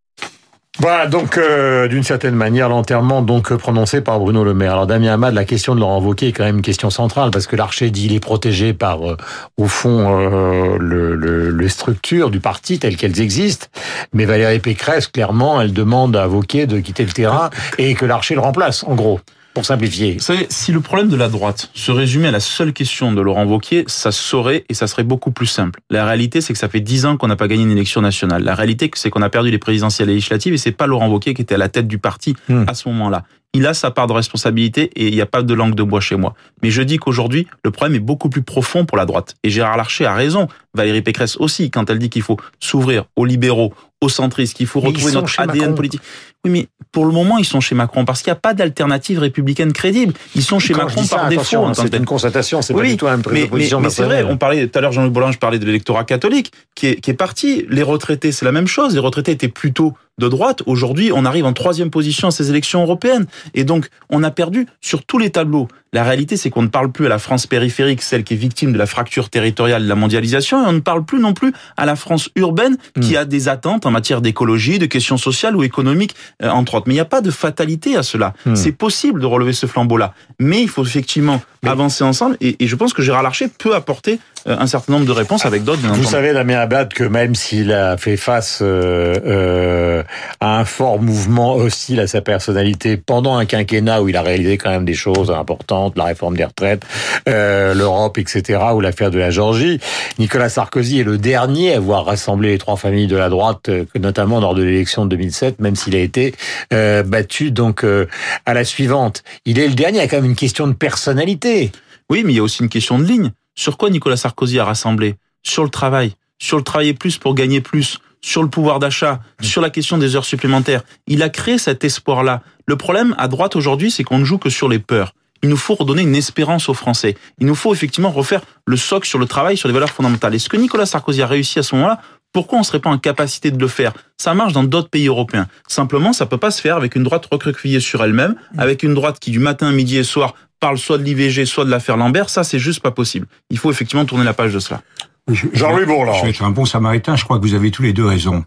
Voilà, 0.79 1.07
donc 1.07 1.39
euh, 1.39 1.87
d'une 1.87 2.03
certaine 2.03 2.35
manière, 2.35 2.69
l'enterrement 2.69 3.23
donc 3.23 3.51
euh, 3.51 3.57
prononcé 3.57 3.99
par 4.01 4.19
Bruno 4.19 4.43
Le 4.43 4.53
Maire. 4.53 4.73
Alors 4.73 4.85
Damien 4.85 5.13
Hamad, 5.13 5.33
la 5.33 5.43
question 5.43 5.73
de 5.73 5.79
Laurent 5.79 5.99
Wauquiez 5.99 6.27
est 6.27 6.31
quand 6.33 6.43
même 6.43 6.57
une 6.57 6.61
question 6.61 6.91
centrale, 6.91 7.31
parce 7.31 7.47
que 7.47 7.55
l'Archer 7.55 7.89
dit 7.89 8.05
il 8.05 8.13
est 8.13 8.19
protégé 8.19 8.73
par, 8.73 9.09
euh, 9.09 9.17
au 9.57 9.67
fond, 9.67 10.05
euh, 10.07 10.77
le, 10.79 11.15
le- 11.15 11.49
les 11.49 11.69
structures 11.69 12.29
du 12.29 12.39
parti 12.39 12.77
telles 12.77 12.95
qu'elles 12.95 13.19
existent, 13.19 13.65
mais 14.13 14.25
Valérie 14.25 14.59
Pécresse, 14.59 15.07
clairement, 15.07 15.59
elle 15.61 15.73
demande 15.73 16.15
à 16.15 16.27
Wauquiez 16.27 16.67
de 16.67 16.79
quitter 16.79 17.05
le 17.05 17.11
terrain 17.11 17.49
et 17.79 17.95
que 17.95 18.05
l'Archer 18.05 18.35
le 18.35 18.41
remplace, 18.41 18.83
en 18.83 18.93
gros, 18.93 19.19
pour 19.57 19.65
simplifier. 19.65 20.13
Vous 20.13 20.19
savez, 20.19 20.45
si 20.51 20.71
le 20.71 20.81
problème 20.81 21.07
de 21.07 21.15
la 21.15 21.29
droite 21.29 21.71
se 21.73 21.91
résumait 21.91 22.27
à 22.27 22.31
la 22.31 22.39
seule 22.39 22.73
question 22.73 23.11
de 23.11 23.19
Laurent 23.21 23.43
Wauquiez, 23.43 23.85
ça 23.87 24.11
se 24.11 24.21
saurait 24.21 24.65
et 24.69 24.75
ça 24.75 24.85
serait 24.85 25.03
beaucoup 25.03 25.31
plus 25.31 25.47
simple. 25.47 25.79
La 25.89 26.05
réalité, 26.05 26.41
c'est 26.41 26.53
que 26.53 26.59
ça 26.59 26.69
fait 26.69 26.79
dix 26.79 27.07
ans 27.07 27.17
qu'on 27.17 27.27
n'a 27.27 27.35
pas 27.35 27.47
gagné 27.47 27.63
une 27.63 27.71
élection 27.71 28.01
nationale. 28.01 28.43
La 28.43 28.53
réalité, 28.53 28.91
c'est 28.93 29.09
qu'on 29.09 29.23
a 29.23 29.31
perdu 29.31 29.49
les 29.49 29.57
présidentielles 29.57 30.11
et 30.11 30.13
législatives 30.13 30.53
et 30.53 30.57
c'est 30.59 30.71
pas 30.71 30.85
Laurent 30.85 31.09
Wauquiez 31.09 31.33
qui 31.33 31.41
était 31.41 31.55
à 31.55 31.57
la 31.57 31.69
tête 31.69 31.87
du 31.87 31.97
parti 31.97 32.35
Hmm. 32.49 32.65
à 32.67 32.75
ce 32.75 32.87
moment-là. 32.89 33.23
Il 33.53 33.65
a 33.65 33.73
sa 33.73 33.89
part 33.89 34.05
de 34.05 34.13
responsabilité 34.13 34.91
et 34.95 35.07
il 35.07 35.13
n'y 35.15 35.21
a 35.21 35.25
pas 35.25 35.41
de 35.41 35.53
langue 35.53 35.73
de 35.73 35.81
bois 35.81 36.01
chez 36.01 36.15
moi. 36.15 36.35
Mais 36.61 36.69
je 36.69 36.83
dis 36.83 36.97
qu'aujourd'hui, 36.97 37.47
le 37.63 37.71
problème 37.71 37.95
est 37.95 38.03
beaucoup 38.03 38.29
plus 38.29 38.43
profond 38.43 38.85
pour 38.85 38.97
la 38.97 39.05
droite. 39.05 39.35
Et 39.43 39.49
Gérard 39.49 39.77
Larcher 39.77 40.05
a 40.05 40.13
raison, 40.13 40.47
Valérie 40.77 41.01
Pécresse 41.01 41.35
aussi, 41.37 41.69
quand 41.69 41.89
elle 41.89 41.99
dit 41.99 42.09
qu'il 42.09 42.21
faut 42.21 42.37
s'ouvrir 42.59 43.05
aux 43.15 43.25
libéraux, 43.25 43.73
aux 43.99 44.09
centristes, 44.09 44.55
qu'il 44.55 44.67
faut 44.67 44.79
Mais 44.81 44.87
retrouver 44.87 45.13
notre 45.13 45.39
ADN 45.39 45.57
Macron. 45.59 45.75
politique. 45.75 46.01
Oui, 46.45 46.51
mais 46.51 46.67
pour 46.91 47.05
le 47.05 47.11
moment, 47.11 47.37
ils 47.37 47.45
sont 47.45 47.59
chez 47.59 47.75
Macron 47.75 48.05
parce 48.05 48.21
qu'il 48.21 48.31
n'y 48.31 48.37
a 48.37 48.39
pas 48.39 48.53
d'alternative 48.53 49.19
républicaine 49.19 49.73
crédible. 49.73 50.13
Ils 50.35 50.43
sont 50.43 50.59
chez 50.59 50.73
Quand 50.73 50.85
Macron 50.85 51.03
ça, 51.03 51.17
par 51.17 51.29
défaut. 51.29 51.65
que 51.69 51.75
c'est 51.75 51.95
une 51.95 52.05
constatation, 52.05 52.61
c'est 52.61 52.73
pas 52.73 52.79
Oui, 52.79 52.91
du 52.91 52.97
tout 52.97 53.07
une 53.07 53.21
prise 53.21 53.49
mais, 53.51 53.79
mais, 53.81 53.89
c'est 53.89 54.03
vrai, 54.03 54.23
on 54.23 54.37
parlait 54.37 54.67
tout 54.67 54.77
à 54.77 54.81
l'heure, 54.81 54.91
Jean-Luc 54.91 55.11
Boulin, 55.11 55.31
je 55.31 55.37
parlais 55.37 55.59
de 55.59 55.65
l'électorat 55.65 56.03
catholique 56.03 56.51
qui 56.75 56.87
est, 56.87 56.95
qui 57.01 57.09
est 57.09 57.15
parti. 57.15 57.65
Les 57.69 57.83
retraités, 57.83 58.31
c'est 58.31 58.45
la 58.45 58.51
même 58.51 58.67
chose. 58.67 58.93
Les 58.93 58.99
retraités 58.99 59.31
étaient 59.31 59.47
plutôt 59.47 59.93
de 60.19 60.27
droite. 60.27 60.63
Aujourd'hui, 60.65 61.11
on 61.13 61.25
arrive 61.25 61.45
en 61.45 61.53
troisième 61.53 61.89
position 61.89 62.29
à 62.29 62.31
ces 62.31 62.49
élections 62.49 62.81
européennes. 62.81 63.25
Et 63.53 63.63
donc, 63.63 63.89
on 64.09 64.23
a 64.23 64.31
perdu 64.31 64.67
sur 64.81 65.03
tous 65.03 65.17
les 65.17 65.29
tableaux. 65.29 65.67
La 65.93 66.03
réalité, 66.03 66.37
c'est 66.37 66.49
qu'on 66.49 66.61
ne 66.63 66.67
parle 66.67 66.91
plus 66.91 67.05
à 67.05 67.09
la 67.09 67.17
France 67.19 67.47
périphérique, 67.47 68.01
celle 68.01 68.23
qui 68.23 68.33
est 68.33 68.37
victime 68.37 68.73
de 68.73 68.77
la 68.77 68.85
fracture 68.85 69.29
territoriale 69.29 69.83
de 69.83 69.87
la 69.89 69.95
mondialisation, 69.95 70.63
et 70.65 70.67
on 70.67 70.73
ne 70.73 70.79
parle 70.79 71.05
plus 71.05 71.19
non 71.19 71.33
plus 71.33 71.53
à 71.77 71.85
la 71.85 71.95
France 71.95 72.29
urbaine 72.35 72.77
qui 73.01 73.15
a 73.15 73.25
des 73.25 73.47
attentes 73.47 73.85
en 73.85 73.91
matière 73.91 74.21
d'écologie, 74.21 74.79
de 74.79 74.85
questions 74.85 75.17
sociales 75.17 75.55
ou 75.55 75.63
économiques, 75.63 76.15
euh, 76.43 76.49
entre 76.49 76.75
autres. 76.75 76.85
Mais 76.87 76.93
il 76.93 76.97
n'y 76.97 77.01
a 77.01 77.05
pas 77.05 77.21
de 77.21 77.31
fatalité 77.31 77.95
à 77.95 78.03
cela. 78.03 78.33
Hmm. 78.45 78.55
C'est 78.55 78.71
possible 78.73 79.19
de 79.21 79.25
relever 79.25 79.53
ce 79.53 79.65
flambeau-là. 79.65 80.13
Mais 80.39 80.61
il 80.61 80.69
faut 80.69 80.83
effectivement 80.83 81.41
Mais- 81.63 81.69
avancer 81.69 82.03
ensemble, 82.03 82.37
et, 82.41 82.63
et 82.63 82.67
je 82.67 82.75
pense 82.75 82.93
que 82.93 83.01
Gérard 83.01 83.23
Larcher 83.23 83.47
peut 83.47 83.73
apporter 83.75 84.19
euh, 84.47 84.55
un 84.59 84.67
certain 84.67 84.93
nombre 84.93 85.05
de 85.05 85.11
réponses 85.11 85.45
avec 85.45 85.63
d'autres, 85.63 85.81
Vous 85.81 85.87
entendu. 85.89 86.05
savez, 86.05 86.33
Damien 86.33 86.59
Abad, 86.59 86.93
que 86.93 87.03
même 87.03 87.33
s'il 87.35 87.71
a 87.71 87.97
fait 87.97 88.17
face 88.17 88.59
euh, 88.61 89.15
euh, 89.25 90.03
à 90.39 90.59
un 90.59 90.65
fort 90.65 91.01
mouvement 91.01 91.55
hostile 91.55 91.99
à 91.99 92.07
sa 92.07 92.21
personnalité 92.21 92.97
pendant 92.97 93.35
un 93.37 93.45
quinquennat 93.45 94.01
où 94.01 94.09
il 94.09 94.15
a 94.15 94.21
réalisé 94.21 94.57
quand 94.57 94.69
même 94.69 94.85
des 94.85 94.93
choses 94.93 95.31
importantes, 95.31 95.76
la 95.95 96.05
réforme 96.05 96.37
des 96.37 96.45
retraites, 96.45 96.83
euh, 97.27 97.73
l'Europe, 97.73 98.17
etc., 98.17 98.59
ou 98.73 98.81
l'affaire 98.81 99.11
de 99.11 99.19
la 99.19 99.31
Géorgie, 99.31 99.79
Nicolas 100.19 100.49
Sarkozy 100.49 100.99
est 100.99 101.03
le 101.03 101.17
dernier 101.17 101.73
à 101.73 101.77
avoir 101.77 102.05
rassemblé 102.05 102.49
les 102.49 102.57
trois 102.57 102.77
familles 102.77 103.07
de 103.07 103.15
la 103.15 103.29
droite, 103.29 103.69
euh, 103.69 103.85
notamment 103.99 104.39
lors 104.39 104.55
de 104.55 104.63
l'élection 104.63 105.05
de 105.05 105.09
2007, 105.09 105.59
même 105.59 105.75
s'il 105.75 105.95
a 105.95 105.99
été 105.99 106.33
euh, 106.73 107.03
battu 107.03 107.51
donc 107.51 107.83
euh, 107.83 108.07
à 108.45 108.53
la 108.53 108.63
suivante. 108.63 109.23
Il 109.45 109.59
est 109.59 109.67
le 109.67 109.73
dernier, 109.73 109.99
il 109.99 110.01
y 110.01 110.05
a 110.05 110.07
quand 110.07 110.17
même 110.17 110.25
une 110.25 110.35
question 110.35 110.67
de 110.67 110.73
personnalité. 110.73 111.71
Oui, 112.09 112.23
mais 112.25 112.33
il 112.33 112.35
y 112.37 112.39
a 112.39 112.43
aussi 112.43 112.63
une 112.63 112.69
question 112.69 112.99
de 112.99 113.03
ligne. 113.03 113.31
Sur 113.55 113.77
quoi 113.77 113.89
Nicolas 113.89 114.17
Sarkozy 114.17 114.59
a 114.59 114.65
rassemblé? 114.65 115.15
Sur 115.43 115.63
le 115.63 115.69
travail. 115.69 116.13
Sur 116.39 116.57
le 116.57 116.63
travailler 116.63 116.93
plus 116.93 117.17
pour 117.17 117.35
gagner 117.35 117.61
plus. 117.61 117.99
sur 118.19 118.41
le 118.41 118.49
pouvoir 118.49 118.79
d'achat, 118.79 119.21
sur 119.41 119.61
la 119.61 119.69
question 119.69 119.97
des 119.97 120.15
heures 120.15 120.25
supplémentaires. 120.25 120.81
Il 121.05 121.21
a 121.21 121.29
créé 121.29 121.57
cet 121.57 121.83
espoir-là. 121.83 122.41
Le 122.65 122.75
problème 122.75 123.15
à 123.17 123.27
droite 123.27 123.55
aujourd'hui, 123.55 123.91
c'est 123.91 124.03
qu'on 124.03 124.17
ne 124.17 124.25
joue 124.25 124.39
que 124.39 124.49
sur 124.49 124.67
les 124.67 124.79
peurs. 124.79 125.13
Il 125.43 125.49
nous 125.49 125.57
faut 125.57 125.75
redonner 125.75 126.01
une 126.01 126.15
espérance 126.15 126.69
aux 126.69 126.73
Français. 126.73 127.15
Il 127.39 127.47
nous 127.47 127.55
faut 127.55 127.73
effectivement 127.73 128.11
refaire 128.11 128.41
le 128.65 128.77
socle 128.77 129.07
sur 129.07 129.19
le 129.19 129.25
travail, 129.25 129.57
sur 129.57 129.67
les 129.67 129.73
valeurs 129.73 129.91
fondamentales. 129.91 130.35
Et 130.35 130.39
ce 130.39 130.49
que 130.49 130.57
Nicolas 130.57 130.85
Sarkozy 130.85 131.21
a 131.21 131.27
réussi 131.27 131.59
à 131.59 131.63
ce 131.63 131.75
moment-là, 131.75 132.01
pourquoi 132.33 132.57
on 132.57 132.61
ne 132.61 132.65
serait 132.65 132.79
pas 132.79 132.89
en 132.89 132.97
capacité 132.97 133.51
de 133.51 133.59
le 133.59 133.67
faire? 133.67 133.93
Ça 134.17 134.33
marche 134.33 134.53
dans 134.53 134.63
d'autres 134.63 134.89
pays 134.89 135.07
européens. 135.07 135.47
Simplement, 135.67 136.13
ça 136.13 136.25
peut 136.25 136.37
pas 136.37 136.51
se 136.51 136.61
faire 136.61 136.75
avec 136.75 136.95
une 136.95 137.03
droite 137.03 137.27
recroquevillée 137.31 137.79
sur 137.79 138.03
elle-même, 138.03 138.35
avec 138.57 138.83
une 138.83 138.93
droite 138.93 139.19
qui 139.19 139.31
du 139.31 139.39
matin, 139.39 139.71
midi 139.71 139.97
et 139.97 140.03
soir 140.03 140.35
parle 140.59 140.77
soit 140.77 140.97
de 140.97 141.03
l'IVG, 141.03 141.45
soit 141.45 141.65
de 141.65 141.69
l'affaire 141.69 141.97
Lambert. 141.97 142.29
Ça, 142.29 142.43
c'est 142.43 142.59
juste 142.59 142.81
pas 142.81 142.91
possible. 142.91 143.27
Il 143.49 143.57
faut 143.57 143.71
effectivement 143.71 144.05
tourner 144.05 144.23
la 144.23 144.33
page 144.33 144.53
de 144.53 144.59
cela. 144.59 144.81
Jean-Louis 145.29 145.85
Bourland. 145.85 146.13
Je 146.13 146.23
vais 146.23 146.29
être 146.29 146.43
un 146.43 146.51
bon 146.51 146.65
samaritain, 146.65 147.15
je 147.15 147.25
crois 147.25 147.37
que 147.37 147.43
vous 147.43 147.53
avez 147.53 147.69
tous 147.69 147.83
les 147.83 147.91
deux 147.91 148.05
raison. 148.05 148.45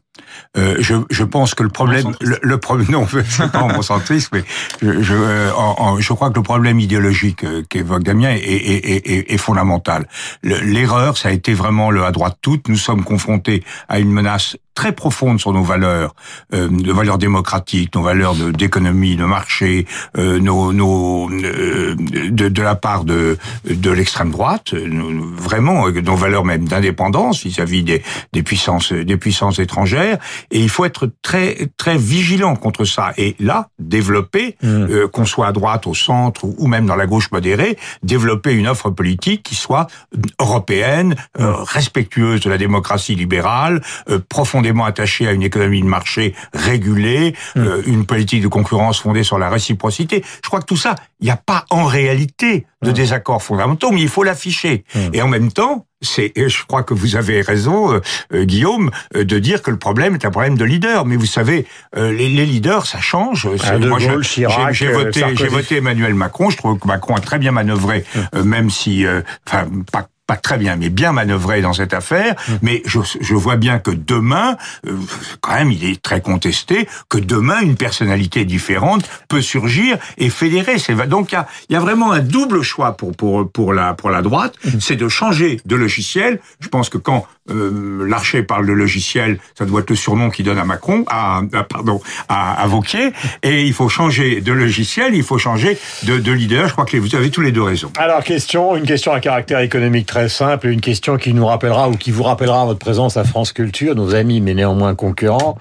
Euh, 0.56 0.76
je, 0.80 0.94
je 1.10 1.24
pense 1.24 1.54
que 1.54 1.62
le 1.62 1.68
problème, 1.68 2.12
le, 2.20 2.38
le 2.42 2.58
problème, 2.58 2.88
non, 2.90 3.06
c'est 3.28 3.50
pas 3.50 3.82
centriste, 3.82 4.30
mais 4.32 4.44
je, 4.82 5.02
je, 5.02 5.14
euh, 5.14 5.52
en, 5.54 5.74
en, 5.78 6.00
je, 6.00 6.12
crois 6.12 6.30
que 6.30 6.36
le 6.36 6.42
problème 6.42 6.80
idéologique 6.80 7.44
euh, 7.44 7.62
qu'évoque 7.68 8.02
Damien 8.02 8.30
est, 8.30 8.38
est, 8.38 9.10
est, 9.10 9.32
est 9.32 9.38
fondamental. 9.38 10.06
L'erreur, 10.42 11.16
ça 11.16 11.28
a 11.28 11.32
été 11.32 11.54
vraiment 11.54 11.90
le 11.90 12.04
à 12.04 12.10
droite 12.10 12.38
toute. 12.42 12.68
Nous 12.68 12.76
sommes 12.76 13.04
confrontés 13.04 13.62
à 13.88 13.98
une 13.98 14.10
menace 14.10 14.56
très 14.74 14.92
profonde 14.92 15.38
sur 15.40 15.52
nos 15.52 15.62
valeurs, 15.62 16.14
euh, 16.54 16.68
de 16.70 16.92
valeurs 16.92 17.18
démocratiques, 17.18 17.94
nos 17.94 18.02
valeurs 18.02 18.34
d'économie, 18.34 19.16
de, 19.16 19.24
marché, 19.24 19.86
euh, 20.16 20.38
nos, 20.38 20.72
nos 20.72 21.30
euh, 21.30 21.94
de, 21.98 22.48
de, 22.48 22.62
la 22.62 22.76
part 22.76 23.04
de, 23.04 23.36
de 23.68 23.90
l'extrême 23.90 24.30
droite, 24.30 24.72
vraiment 24.74 25.88
nos 25.90 26.16
valeurs 26.16 26.44
même 26.44 26.66
d'indépendance 26.66 27.42
vis-à-vis 27.44 27.82
des, 27.82 28.02
des 28.32 28.42
puissances 28.42 28.92
des 28.92 29.16
puissances 29.16 29.58
étrangères. 29.58 30.09
Et 30.50 30.60
il 30.60 30.68
faut 30.68 30.84
être 30.84 31.10
très 31.22 31.68
très 31.76 31.96
vigilant 31.98 32.56
contre 32.56 32.84
ça. 32.84 33.12
Et 33.16 33.36
là, 33.38 33.68
développer, 33.78 34.56
mmh. 34.62 34.66
euh, 34.68 35.08
qu'on 35.08 35.24
soit 35.24 35.46
à 35.46 35.52
droite, 35.52 35.86
au 35.86 35.94
centre 35.94 36.44
ou 36.44 36.66
même 36.66 36.86
dans 36.86 36.96
la 36.96 37.06
gauche 37.06 37.30
modérée, 37.30 37.76
développer 38.02 38.52
une 38.52 38.68
offre 38.68 38.90
politique 38.90 39.42
qui 39.42 39.54
soit 39.54 39.86
européenne, 40.40 41.14
mmh. 41.38 41.44
respectueuse 41.44 42.40
de 42.40 42.50
la 42.50 42.58
démocratie 42.58 43.14
libérale, 43.14 43.82
profondément 44.28 44.84
attaché 44.84 45.26
à 45.26 45.32
une 45.32 45.42
économie 45.42 45.82
de 45.82 45.86
marché 45.86 46.34
régulée, 46.52 47.34
euh, 47.56 47.82
une 47.86 48.06
politique 48.06 48.42
de 48.42 48.48
concurrence 48.48 49.00
fondée 49.00 49.22
sur 49.22 49.38
la 49.38 49.50
réciprocité. 49.50 50.24
Je 50.42 50.48
crois 50.48 50.60
que 50.60 50.66
tout 50.66 50.76
ça, 50.76 50.94
il 51.20 51.24
n'y 51.24 51.30
a 51.30 51.36
pas 51.36 51.64
en 51.70 51.84
réalité 51.84 52.66
de 52.82 52.90
hmm. 52.90 52.94
désaccords 52.94 53.42
fondamentaux, 53.42 53.90
mais 53.90 54.00
il 54.02 54.08
faut 54.08 54.22
l'afficher. 54.22 54.84
Hmm. 54.94 55.10
Et 55.12 55.22
en 55.22 55.28
même 55.28 55.52
temps, 55.52 55.86
c'est, 56.00 56.32
je 56.36 56.64
crois 56.66 56.82
que 56.82 56.94
vous 56.94 57.16
avez 57.16 57.42
raison, 57.42 57.92
euh, 57.92 58.00
euh, 58.32 58.44
Guillaume, 58.44 58.90
de 59.14 59.38
dire 59.38 59.62
que 59.62 59.70
le 59.70 59.78
problème 59.78 60.14
est 60.14 60.24
un 60.24 60.30
problème 60.30 60.56
de 60.56 60.64
leader. 60.64 61.04
Mais 61.04 61.16
vous 61.16 61.26
savez, 61.26 61.66
les, 61.96 62.28
les, 62.28 62.46
leaders, 62.46 62.86
ça 62.86 63.00
change. 63.00 63.48
Ah, 63.64 63.78
moi, 63.78 63.98
j'ai 63.98 64.88
voté, 64.88 65.24
j'ai 65.34 65.48
voté 65.48 65.76
Emmanuel 65.76 66.14
Macron. 66.14 66.50
Je 66.50 66.56
trouve 66.56 66.78
que 66.78 66.86
Macron 66.86 67.14
a 67.16 67.20
très 67.20 67.38
bien 67.38 67.52
manœuvré, 67.52 68.04
même 68.44 68.70
si, 68.70 69.04
enfin, 69.46 69.68
pas 69.92 70.08
pas 70.30 70.36
très 70.36 70.58
bien, 70.58 70.76
mais 70.76 70.90
bien 70.90 71.10
manœuvré 71.10 71.60
dans 71.60 71.72
cette 71.72 71.92
affaire. 71.92 72.36
Mmh. 72.36 72.52
Mais 72.62 72.82
je, 72.86 73.00
je, 73.20 73.34
vois 73.34 73.56
bien 73.56 73.80
que 73.80 73.90
demain, 73.90 74.56
euh, 74.86 74.92
quand 75.40 75.54
même, 75.54 75.72
il 75.72 75.84
est 75.84 76.00
très 76.00 76.20
contesté 76.20 76.86
que 77.08 77.18
demain 77.18 77.58
une 77.62 77.74
personnalité 77.74 78.44
différente 78.44 79.10
peut 79.26 79.42
surgir 79.42 79.98
et 80.18 80.30
fédérer. 80.30 80.78
C'est 80.78 80.94
donc 81.08 81.32
il 81.32 81.34
y 81.34 81.38
a, 81.38 81.48
y 81.70 81.74
a, 81.74 81.80
vraiment 81.80 82.12
un 82.12 82.20
double 82.20 82.62
choix 82.62 82.96
pour 82.96 83.10
pour 83.16 83.50
pour 83.50 83.72
la 83.72 83.94
pour 83.94 84.10
la 84.10 84.22
droite, 84.22 84.54
mmh. 84.64 84.68
c'est 84.78 84.94
de 84.94 85.08
changer 85.08 85.60
de 85.64 85.74
logiciel. 85.74 86.38
Je 86.60 86.68
pense 86.68 86.90
que 86.90 86.98
quand 86.98 87.26
euh, 87.50 88.06
Larcher 88.06 88.42
parle 88.42 88.66
de 88.66 88.72
logiciel, 88.72 89.38
ça 89.56 89.64
doit 89.64 89.80
être 89.80 89.90
le 89.90 89.96
surnom 89.96 90.30
qu'il 90.30 90.44
donne 90.44 90.58
à 90.58 90.64
Macron, 90.64 91.04
à, 91.08 91.42
pardon, 91.68 92.00
à, 92.28 92.62
à 92.62 92.66
Vauquier. 92.66 93.12
Et 93.42 93.64
il 93.64 93.72
faut 93.72 93.88
changer 93.88 94.40
de 94.40 94.52
logiciel, 94.52 95.14
il 95.14 95.22
faut 95.22 95.38
changer 95.38 95.78
de, 96.04 96.18
de 96.18 96.32
leader. 96.32 96.68
Je 96.68 96.72
crois 96.72 96.84
que 96.84 96.96
vous 96.96 97.14
avez 97.14 97.30
tous 97.30 97.40
les 97.40 97.52
deux 97.52 97.62
raison. 97.62 97.90
Alors 97.98 98.22
question, 98.24 98.76
une 98.76 98.86
question 98.86 99.12
à 99.12 99.20
caractère 99.20 99.60
économique 99.60 100.06
très 100.06 100.28
simple, 100.28 100.68
une 100.68 100.80
question 100.80 101.16
qui 101.16 101.34
nous 101.34 101.46
rappellera 101.46 101.88
ou 101.88 101.96
qui 101.96 102.10
vous 102.10 102.22
rappellera 102.22 102.64
votre 102.64 102.78
présence 102.78 103.16
à 103.16 103.24
France 103.24 103.52
Culture, 103.52 103.94
nos 103.94 104.14
amis 104.14 104.40
mais 104.40 104.54
néanmoins 104.54 104.94
concurrents. 104.94 105.58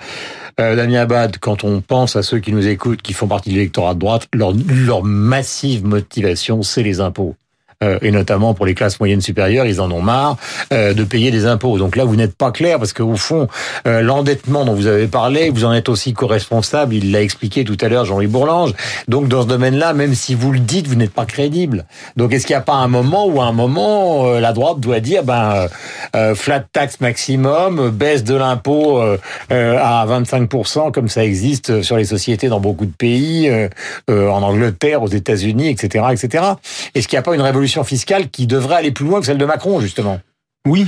Euh, 0.60 0.76
Damien 0.76 1.02
Abad, 1.02 1.38
quand 1.40 1.64
on 1.64 1.82
pense 1.82 2.16
à 2.16 2.24
ceux 2.24 2.40
qui 2.40 2.52
nous 2.52 2.68
écoutent, 2.68 3.02
qui 3.02 3.14
font 3.14 3.28
partie 3.28 3.50
de 3.50 3.56
l'électorat 3.56 3.94
de 3.94 4.00
droite, 4.00 4.28
leur 4.34 5.04
massive 5.04 5.86
motivation, 5.86 6.64
c'est 6.64 6.84
les 6.84 7.00
impôts. 7.00 7.36
Euh, 7.82 7.98
et 8.02 8.12
notamment 8.12 8.54
pour 8.54 8.66
les 8.66 8.76
classes 8.76 9.00
moyennes 9.00 9.22
supérieures, 9.22 9.66
ils 9.66 9.80
en 9.80 9.90
ont 9.90 10.02
marre 10.02 10.36
euh, 10.74 10.94
de 10.94 11.06
payer 11.06 11.32
des 11.32 11.46
impôts. 11.46 11.78
Donc 11.78 11.96
là, 11.96 12.04
vous 12.04 12.18
n'êtes 12.18 12.36
pas 12.36 12.52
clair 12.52 12.78
parce 12.78 12.92
qu'au 12.92 13.16
fond, 13.16 13.48
euh, 13.88 14.02
l'endettement 14.02 14.66
dont 14.66 14.74
vous 14.74 14.88
avez 14.88 15.08
parlé, 15.08 15.50
vous 15.50 15.64
en 15.64 15.72
êtes 15.72 15.88
aussi 15.88 16.12
co-responsable. 16.12 16.94
Il 16.94 17.14
l'a 17.14 17.22
expliqué 17.22 17.64
tout 17.64 17.78
à 17.80 17.88
l'heure, 17.88 18.04
Jean-Louis 18.04 18.28
Bourlange. 18.28 18.74
Donc 19.08 19.30
dans 19.30 19.44
ce 19.44 19.48
domaine-là, 19.48 19.94
même 19.94 20.14
si 20.14 20.36
vous 20.36 20.52
le 20.52 20.60
dites, 20.60 20.88
vous 20.88 20.96
n'êtes 20.96 21.14
pas 21.14 21.24
crédible. 21.24 21.86
Donc 22.18 22.34
est-ce 22.34 22.46
qu'il 22.46 22.54
n'y 22.54 22.60
a 22.60 22.64
pas 22.64 22.74
un 22.74 22.90
moment 22.90 23.26
où 23.28 23.40
à 23.40 23.46
un 23.46 23.54
moment 23.54 24.30
la 24.30 24.52
droite 24.52 24.82
doit 24.82 25.00
dire, 25.00 25.24
ben 25.24 25.68
flat 26.36 26.60
tax 26.60 27.00
maximum, 27.00 27.92
baisse 27.92 28.26
de 28.26 28.36
l'impôt 28.36 29.00
à 29.50 30.06
25% 30.06 30.92
comme 30.92 31.08
ça 31.08 31.24
existe 31.24 31.82
sur 31.82 31.96
les 31.96 32.06
sociétés 32.06 32.50
dans 32.50 32.60
beaucoup 32.60 32.86
de 32.86 32.92
pays, 32.92 33.50
en 34.10 34.44
Angleterre, 34.44 35.02
aux 35.02 35.08
États-Unis, 35.08 35.70
etc., 35.70 36.06
etc. 36.12 36.44
Est-ce 36.94 37.08
qu'il 37.08 37.16
n'y 37.16 37.20
a 37.20 37.24
pas 37.24 37.36
une 37.36 37.42
révolution 37.42 37.69
fiscale 37.84 38.30
qui 38.30 38.48
devrait 38.48 38.76
aller 38.76 38.92
plus 38.92 39.06
loin 39.06 39.20
que 39.20 39.26
celle 39.26 39.38
de 39.38 39.46
Macron, 39.46 39.80
justement. 39.80 40.20
Oui, 40.68 40.88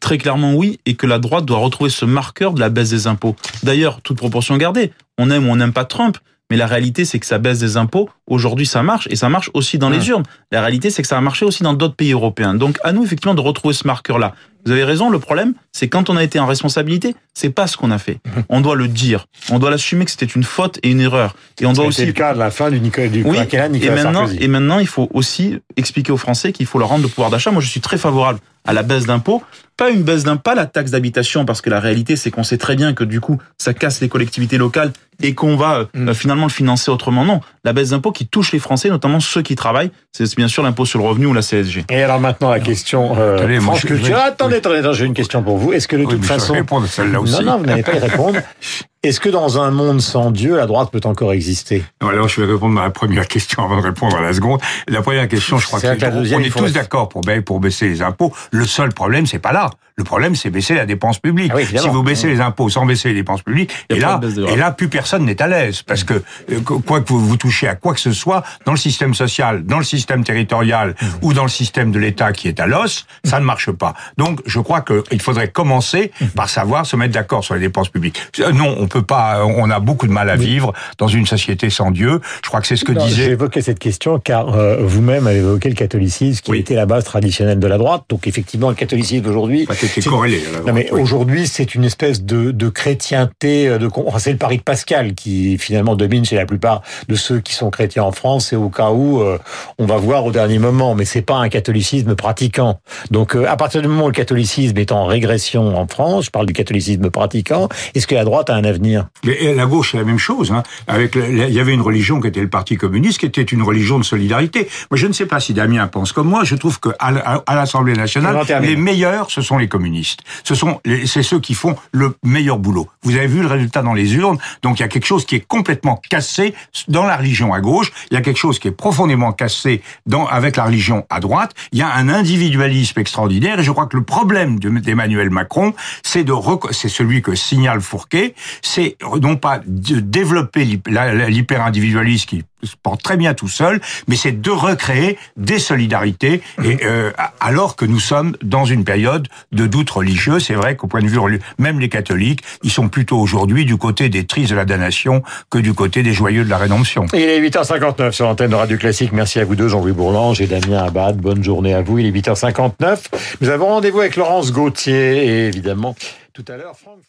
très 0.00 0.18
clairement 0.18 0.54
oui, 0.54 0.78
et 0.86 0.94
que 0.94 1.06
la 1.06 1.18
droite 1.18 1.44
doit 1.44 1.58
retrouver 1.58 1.90
ce 1.90 2.04
marqueur 2.04 2.52
de 2.52 2.60
la 2.60 2.68
baisse 2.68 2.90
des 2.90 3.06
impôts. 3.06 3.36
D'ailleurs, 3.62 4.00
toute 4.02 4.16
proportion 4.16 4.56
gardée, 4.56 4.92
on 5.18 5.30
aime 5.30 5.48
ou 5.48 5.52
on 5.52 5.56
n'aime 5.56 5.72
pas 5.72 5.84
Trump, 5.84 6.18
mais 6.50 6.58
la 6.58 6.66
réalité, 6.66 7.06
c'est 7.06 7.18
que 7.18 7.24
ça 7.24 7.38
baisse 7.38 7.60
des 7.60 7.78
impôts. 7.78 8.10
Aujourd'hui, 8.26 8.66
ça 8.66 8.82
marche 8.82 9.08
et 9.10 9.16
ça 9.16 9.30
marche 9.30 9.50
aussi 9.54 9.78
dans 9.78 9.88
les 9.88 10.08
urnes. 10.08 10.24
La 10.50 10.60
réalité, 10.60 10.90
c'est 10.90 11.00
que 11.00 11.08
ça 11.08 11.16
a 11.16 11.20
marché 11.22 11.46
aussi 11.46 11.62
dans 11.62 11.72
d'autres 11.72 11.94
pays 11.94 12.12
européens. 12.12 12.52
Donc, 12.52 12.78
à 12.84 12.92
nous, 12.92 13.04
effectivement, 13.04 13.34
de 13.34 13.40
retrouver 13.40 13.72
ce 13.72 13.86
marqueur-là. 13.86 14.34
Vous 14.64 14.72
avez 14.72 14.84
raison, 14.84 15.10
le 15.10 15.18
problème, 15.18 15.54
c'est 15.72 15.88
quand 15.88 16.08
on 16.08 16.16
a 16.16 16.22
été 16.22 16.38
en 16.38 16.46
responsabilité, 16.46 17.16
c'est 17.34 17.50
pas 17.50 17.66
ce 17.66 17.76
qu'on 17.76 17.90
a 17.90 17.98
fait. 17.98 18.18
On 18.48 18.60
doit 18.60 18.76
le 18.76 18.88
dire. 18.88 19.26
On 19.50 19.58
doit 19.58 19.70
l'assumer 19.70 20.04
que 20.04 20.10
c'était 20.10 20.26
une 20.26 20.44
faute 20.44 20.78
et 20.82 20.90
une 20.90 21.00
erreur. 21.00 21.34
Et 21.60 21.66
on 21.66 21.72
doit 21.72 21.86
aussi. 21.86 22.04
le 22.04 22.12
cas 22.12 22.34
de 22.34 22.38
la 22.38 22.50
fin 22.50 22.70
du 22.70 22.80
Nicolas, 22.80 23.08
du 23.08 23.22
oui, 23.22 23.38
Nicolas 23.38 23.66
et 23.66 23.90
maintenant, 23.90 24.26
Et 24.28 24.48
maintenant, 24.48 24.78
il 24.78 24.86
faut 24.86 25.08
aussi 25.14 25.58
expliquer 25.76 26.12
aux 26.12 26.16
Français 26.16 26.52
qu'il 26.52 26.66
faut 26.66 26.78
leur 26.78 26.88
rendre 26.88 27.02
le 27.02 27.08
pouvoir 27.08 27.30
d'achat. 27.30 27.50
Moi, 27.50 27.62
je 27.62 27.68
suis 27.68 27.80
très 27.80 27.98
favorable 27.98 28.40
à 28.64 28.72
la 28.72 28.82
baisse 28.82 29.06
d'impôts, 29.06 29.42
pas 29.76 29.90
une 29.90 30.02
baisse 30.02 30.24
d'impôts, 30.24 30.42
pas 30.42 30.54
la 30.54 30.66
taxe 30.66 30.92
d'habitation, 30.92 31.44
parce 31.44 31.60
que 31.60 31.70
la 31.70 31.80
réalité, 31.80 32.16
c'est 32.16 32.30
qu'on 32.30 32.44
sait 32.44 32.58
très 32.58 32.76
bien 32.76 32.94
que 32.94 33.04
du 33.04 33.20
coup, 33.20 33.38
ça 33.58 33.74
casse 33.74 34.00
les 34.00 34.08
collectivités 34.08 34.58
locales 34.58 34.92
et 35.22 35.34
qu'on 35.34 35.56
va 35.56 35.78
euh, 35.78 35.86
mm. 35.94 36.14
finalement 36.14 36.46
le 36.46 36.52
financer 36.52 36.90
autrement. 36.90 37.24
Non, 37.24 37.40
la 37.64 37.72
baisse 37.72 37.90
d'impôts 37.90 38.12
qui 38.12 38.26
touche 38.26 38.52
les 38.52 38.58
Français, 38.58 38.88
notamment 38.88 39.20
ceux 39.20 39.42
qui 39.42 39.56
travaillent, 39.56 39.90
c'est 40.12 40.36
bien 40.36 40.48
sûr 40.48 40.62
l'impôt 40.62 40.84
sur 40.84 40.98
le 40.98 41.04
revenu 41.06 41.26
ou 41.26 41.34
la 41.34 41.42
CSG. 41.42 41.84
Et 41.90 42.02
alors 42.02 42.20
maintenant, 42.20 42.50
la 42.50 42.60
question 42.60 43.16
euh, 43.18 43.60
France 43.60 43.82
Culture. 43.82 44.16
Attendez, 44.16 44.51
attendez, 44.56 44.82
j'ai 44.92 45.04
une 45.04 45.14
question 45.14 45.42
pour 45.42 45.58
vous. 45.58 45.72
Est-ce 45.72 45.88
que 45.88 45.96
de 45.96 46.04
toute 46.04 46.24
façon... 46.24 46.52
répondre 46.54 46.86
celle-là 46.86 47.20
aussi. 47.20 47.34
Non, 47.34 47.52
non, 47.52 47.58
vous 47.58 47.66
n'allez 47.66 47.82
pas 47.82 47.94
y 47.94 47.98
répondre. 47.98 48.38
Est-ce 49.04 49.18
que 49.18 49.28
dans 49.28 49.60
un 49.60 49.72
monde 49.72 50.00
sans 50.00 50.30
Dieu, 50.30 50.56
la 50.56 50.66
droite 50.66 50.92
peut 50.92 51.00
encore 51.02 51.32
exister? 51.32 51.82
Alors, 52.00 52.28
je 52.28 52.40
vais 52.40 52.52
répondre 52.52 52.80
à 52.80 52.84
la 52.84 52.90
première 52.90 53.26
question 53.26 53.64
avant 53.64 53.78
de 53.78 53.82
répondre 53.82 54.16
à 54.16 54.20
la 54.20 54.32
seconde. 54.32 54.60
La 54.86 55.02
première 55.02 55.26
question, 55.26 55.58
je 55.58 55.66
crois 55.66 55.80
que, 55.80 56.34
on 56.36 56.38
est 56.38 56.56
tous 56.56 56.72
d'accord 56.72 57.08
pour, 57.08 57.22
pour 57.44 57.58
baisser 57.58 57.88
les 57.88 58.00
impôts. 58.00 58.32
Le 58.52 58.64
seul 58.64 58.92
problème, 58.92 59.26
c'est 59.26 59.40
pas 59.40 59.50
là. 59.50 59.70
Le 59.96 60.04
problème, 60.04 60.34
c'est 60.34 60.50
baisser 60.50 60.74
la 60.74 60.86
dépense 60.86 61.18
publique. 61.18 61.52
Ah 61.54 61.78
si 61.78 61.88
vous 61.88 62.02
baissez 62.02 62.26
les 62.26 62.40
impôts 62.40 62.70
sans 62.70 62.86
baisser 62.86 63.08
les 63.08 63.14
dépenses 63.14 63.42
publiques, 63.42 63.72
et 63.90 64.00
là, 64.00 64.20
et 64.48 64.56
là, 64.56 64.70
plus 64.70 64.88
personne 64.88 65.24
n'est 65.24 65.40
à 65.42 65.46
l'aise. 65.46 65.82
Parce 65.82 66.02
que, 66.02 66.22
euh, 66.50 66.60
quoi 66.60 67.02
que 67.02 67.08
vous, 67.08 67.20
vous 67.20 67.36
touchez 67.36 67.68
à 67.68 67.74
quoi 67.74 67.92
que 67.92 68.00
ce 68.00 68.12
soit, 68.12 68.42
dans 68.64 68.72
le 68.72 68.78
système 68.78 69.12
social, 69.14 69.64
dans 69.64 69.78
le 69.78 69.84
système 69.84 70.24
territorial 70.24 70.90
mmh. 71.00 71.06
ou 71.20 71.34
dans 71.34 71.42
le 71.42 71.50
système 71.50 71.92
de 71.92 71.98
l'État 71.98 72.32
qui 72.32 72.48
est 72.48 72.58
à 72.58 72.66
l'os, 72.66 73.06
ça 73.24 73.38
ne 73.38 73.44
marche 73.44 73.70
pas. 73.70 73.94
Donc, 74.16 74.40
je 74.46 74.60
crois 74.60 74.80
qu'il 74.80 75.20
faudrait 75.20 75.48
commencer 75.48 76.10
mmh. 76.20 76.26
par 76.28 76.48
savoir 76.48 76.86
se 76.86 76.96
mettre 76.96 77.12
d'accord 77.12 77.44
sur 77.44 77.54
les 77.54 77.60
dépenses 77.60 77.90
publiques. 77.90 78.22
Euh, 78.40 78.52
non, 78.52 78.74
on 78.78 78.86
peut 78.92 79.02
pas, 79.02 79.44
on 79.44 79.70
a 79.70 79.80
beaucoup 79.80 80.06
de 80.06 80.12
mal 80.12 80.28
à 80.28 80.36
vivre 80.36 80.72
dans 80.98 81.08
une 81.08 81.26
société 81.26 81.70
sans 81.70 81.90
Dieu. 81.90 82.20
Je 82.44 82.48
crois 82.48 82.60
que 82.60 82.66
c'est 82.66 82.76
ce 82.76 82.84
que 82.84 82.92
disait. 82.92 83.24
J'ai 83.24 83.30
évoqué 83.30 83.62
cette 83.62 83.78
question 83.78 84.18
car 84.18 84.54
euh, 84.54 84.76
vous-même 84.80 85.26
avez 85.26 85.38
évoqué 85.38 85.68
le 85.70 85.74
catholicisme 85.74 86.42
qui 86.42 86.56
était 86.56 86.74
la 86.74 86.86
base 86.86 87.04
traditionnelle 87.04 87.58
de 87.58 87.66
la 87.66 87.78
droite. 87.78 88.04
Donc 88.08 88.26
effectivement, 88.26 88.68
le 88.68 88.74
catholicisme 88.74 89.24
d'aujourd'hui. 89.24 89.66
c'est 89.72 90.04
corrélé. 90.04 90.42
non 90.66 90.72
mais 90.72 90.90
aujourd'hui, 90.90 91.46
c'est 91.46 91.74
une 91.74 91.84
espèce 91.84 92.22
de, 92.22 92.50
de 92.50 92.68
chrétienté. 92.68 93.68
Euh, 93.68 93.78
de, 93.78 93.88
enfin, 94.06 94.18
c'est 94.18 94.32
le 94.32 94.38
pari 94.38 94.58
de 94.58 94.62
Pascal 94.62 95.14
qui 95.14 95.56
finalement 95.58 95.96
domine 95.96 96.24
chez 96.24 96.36
la 96.36 96.46
plupart 96.46 96.82
de 97.08 97.14
ceux 97.14 97.40
qui 97.40 97.54
sont 97.54 97.70
chrétiens 97.70 98.04
en 98.04 98.12
France. 98.12 98.52
Et 98.52 98.56
au 98.56 98.68
cas 98.68 98.90
où, 98.90 99.22
euh, 99.22 99.38
on 99.78 99.86
va 99.86 99.96
voir 99.96 100.26
au 100.26 100.32
dernier 100.32 100.58
moment. 100.58 100.94
Mais 100.94 101.06
c'est 101.06 101.22
pas 101.22 101.36
un 101.36 101.48
catholicisme 101.48 102.14
pratiquant. 102.14 102.80
Donc 103.10 103.34
à 103.34 103.56
partir 103.56 103.80
du 103.80 103.88
moment 103.88 104.04
où 104.04 104.08
le 104.08 104.12
catholicisme 104.12 104.76
est 104.76 104.92
en 104.92 105.06
régression 105.06 105.76
en 105.76 105.86
France, 105.86 106.26
je 106.26 106.30
parle 106.30 106.46
du 106.46 106.52
catholicisme 106.52 107.10
pratiquant, 107.10 107.68
est-ce 107.94 108.06
que 108.06 108.14
la 108.14 108.24
droite 108.24 108.50
a 108.50 108.54
un 108.54 108.64
avenir 108.64 108.81
l'avenir. 108.82 109.06
Mais 109.24 109.54
la 109.54 109.66
gauche, 109.66 109.92
c'est 109.92 109.98
la 109.98 110.04
même 110.04 110.18
chose. 110.18 110.52
Hein. 110.52 110.62
Avec, 110.86 111.14
il 111.14 111.52
y 111.52 111.60
avait 111.60 111.72
une 111.72 111.80
religion 111.80 112.20
qui 112.20 112.28
était 112.28 112.40
le 112.40 112.48
Parti 112.48 112.76
communiste, 112.76 113.18
qui 113.18 113.26
était 113.26 113.42
une 113.42 113.62
religion 113.62 113.98
de 113.98 114.04
solidarité. 114.04 114.68
Moi, 114.90 114.98
je 114.98 115.06
ne 115.06 115.12
sais 115.12 115.26
pas 115.26 115.40
si 115.40 115.54
Damien 115.54 115.86
pense 115.86 116.12
comme 116.12 116.28
moi. 116.28 116.44
Je 116.44 116.56
trouve 116.56 116.80
que 116.80 116.90
à 116.98 117.54
l'Assemblée 117.54 117.94
nationale, 117.94 118.44
les 118.60 118.76
meilleurs, 118.76 119.30
ce 119.30 119.40
sont 119.40 119.58
les 119.58 119.68
communistes. 119.68 120.20
Ce 120.44 120.54
sont, 120.54 120.80
c'est 121.06 121.22
ceux 121.22 121.40
qui 121.40 121.54
font 121.54 121.76
le 121.92 122.16
meilleur 122.24 122.58
boulot. 122.58 122.88
Vous 123.02 123.16
avez 123.16 123.26
vu 123.26 123.40
le 123.40 123.48
résultat 123.48 123.82
dans 123.82 123.94
les 123.94 124.14
urnes. 124.14 124.38
Donc, 124.62 124.78
il 124.78 124.82
y 124.82 124.84
a 124.84 124.88
quelque 124.88 125.06
chose 125.06 125.24
qui 125.24 125.36
est 125.36 125.46
complètement 125.46 126.00
cassé 126.08 126.54
dans 126.88 127.04
la 127.04 127.16
religion 127.16 127.52
à 127.54 127.60
gauche. 127.60 127.92
Il 128.10 128.14
y 128.14 128.16
a 128.16 128.20
quelque 128.20 128.38
chose 128.38 128.58
qui 128.58 128.68
est 128.68 128.72
profondément 128.72 129.32
cassé 129.32 129.82
dans, 130.06 130.26
avec 130.26 130.56
la 130.56 130.64
religion 130.64 131.06
à 131.10 131.20
droite. 131.20 131.52
Il 131.72 131.78
y 131.78 131.82
a 131.82 131.92
un 131.94 132.08
individualisme 132.08 132.98
extraordinaire. 133.00 133.60
Et 133.60 133.62
je 133.62 133.70
crois 133.70 133.86
que 133.86 133.96
le 133.96 134.02
problème 134.02 134.58
d'Emmanuel 134.58 135.30
Macron, 135.30 135.74
c'est 136.02 136.24
de, 136.24 136.32
c'est 136.70 136.88
celui 136.88 137.22
que 137.22 137.34
signale 137.34 137.80
Fourquet, 137.80 138.34
c'est 138.72 138.96
non 139.20 139.36
pas 139.36 139.60
de 139.66 140.00
développer 140.00 140.64
l'hyper-individualisme 140.64 142.26
qui 142.26 142.44
se 142.62 142.74
porte 142.82 143.02
très 143.02 143.18
bien 143.18 143.34
tout 143.34 143.48
seul, 143.48 143.82
mais 144.08 144.16
c'est 144.16 144.40
de 144.40 144.50
recréer 144.50 145.18
des 145.36 145.58
solidarités, 145.58 146.40
et, 146.64 146.78
euh, 146.84 147.10
alors 147.40 147.76
que 147.76 147.84
nous 147.84 148.00
sommes 148.00 148.34
dans 148.42 148.64
une 148.64 148.84
période 148.84 149.28
de 149.50 149.66
doute 149.66 149.90
religieux. 149.90 150.38
C'est 150.38 150.54
vrai 150.54 150.76
qu'au 150.76 150.86
point 150.86 151.02
de 151.02 151.08
vue, 151.08 151.18
même 151.58 151.80
les 151.80 151.90
catholiques, 151.90 152.40
ils 152.62 152.70
sont 152.70 152.88
plutôt 152.88 153.18
aujourd'hui 153.18 153.66
du 153.66 153.76
côté 153.76 154.08
des 154.08 154.24
tristes 154.24 154.50
de 154.50 154.56
la 154.56 154.64
damnation 154.64 155.22
que 155.50 155.58
du 155.58 155.74
côté 155.74 156.02
des 156.02 156.14
joyeux 156.14 156.44
de 156.44 156.50
la 156.50 156.56
rédemption. 156.56 157.04
il 157.12 157.20
est 157.20 157.40
8h59 157.42 158.12
sur 158.12 158.24
l'antenne 158.24 158.50
de 158.50 158.54
Radio 158.54 158.78
Classique. 158.78 159.12
Merci 159.12 159.38
à 159.38 159.44
vous 159.44 159.54
deux, 159.54 159.68
Jean-Louis 159.68 159.92
Bourlange 159.92 160.40
et 160.40 160.46
Damien 160.46 160.82
Abad. 160.82 161.18
Bonne 161.18 161.44
journée 161.44 161.74
à 161.74 161.82
vous. 161.82 161.98
Il 161.98 162.06
est 162.06 162.20
8h59. 162.20 162.98
Nous 163.42 163.50
avons 163.50 163.66
rendez-vous 163.66 164.00
avec 164.00 164.16
Laurence 164.16 164.50
Gauthier 164.50 165.26
et 165.26 165.46
évidemment, 165.48 165.94
tout 166.32 166.44
à 166.48 166.56
l'heure, 166.56 166.76
Franck 166.78 167.00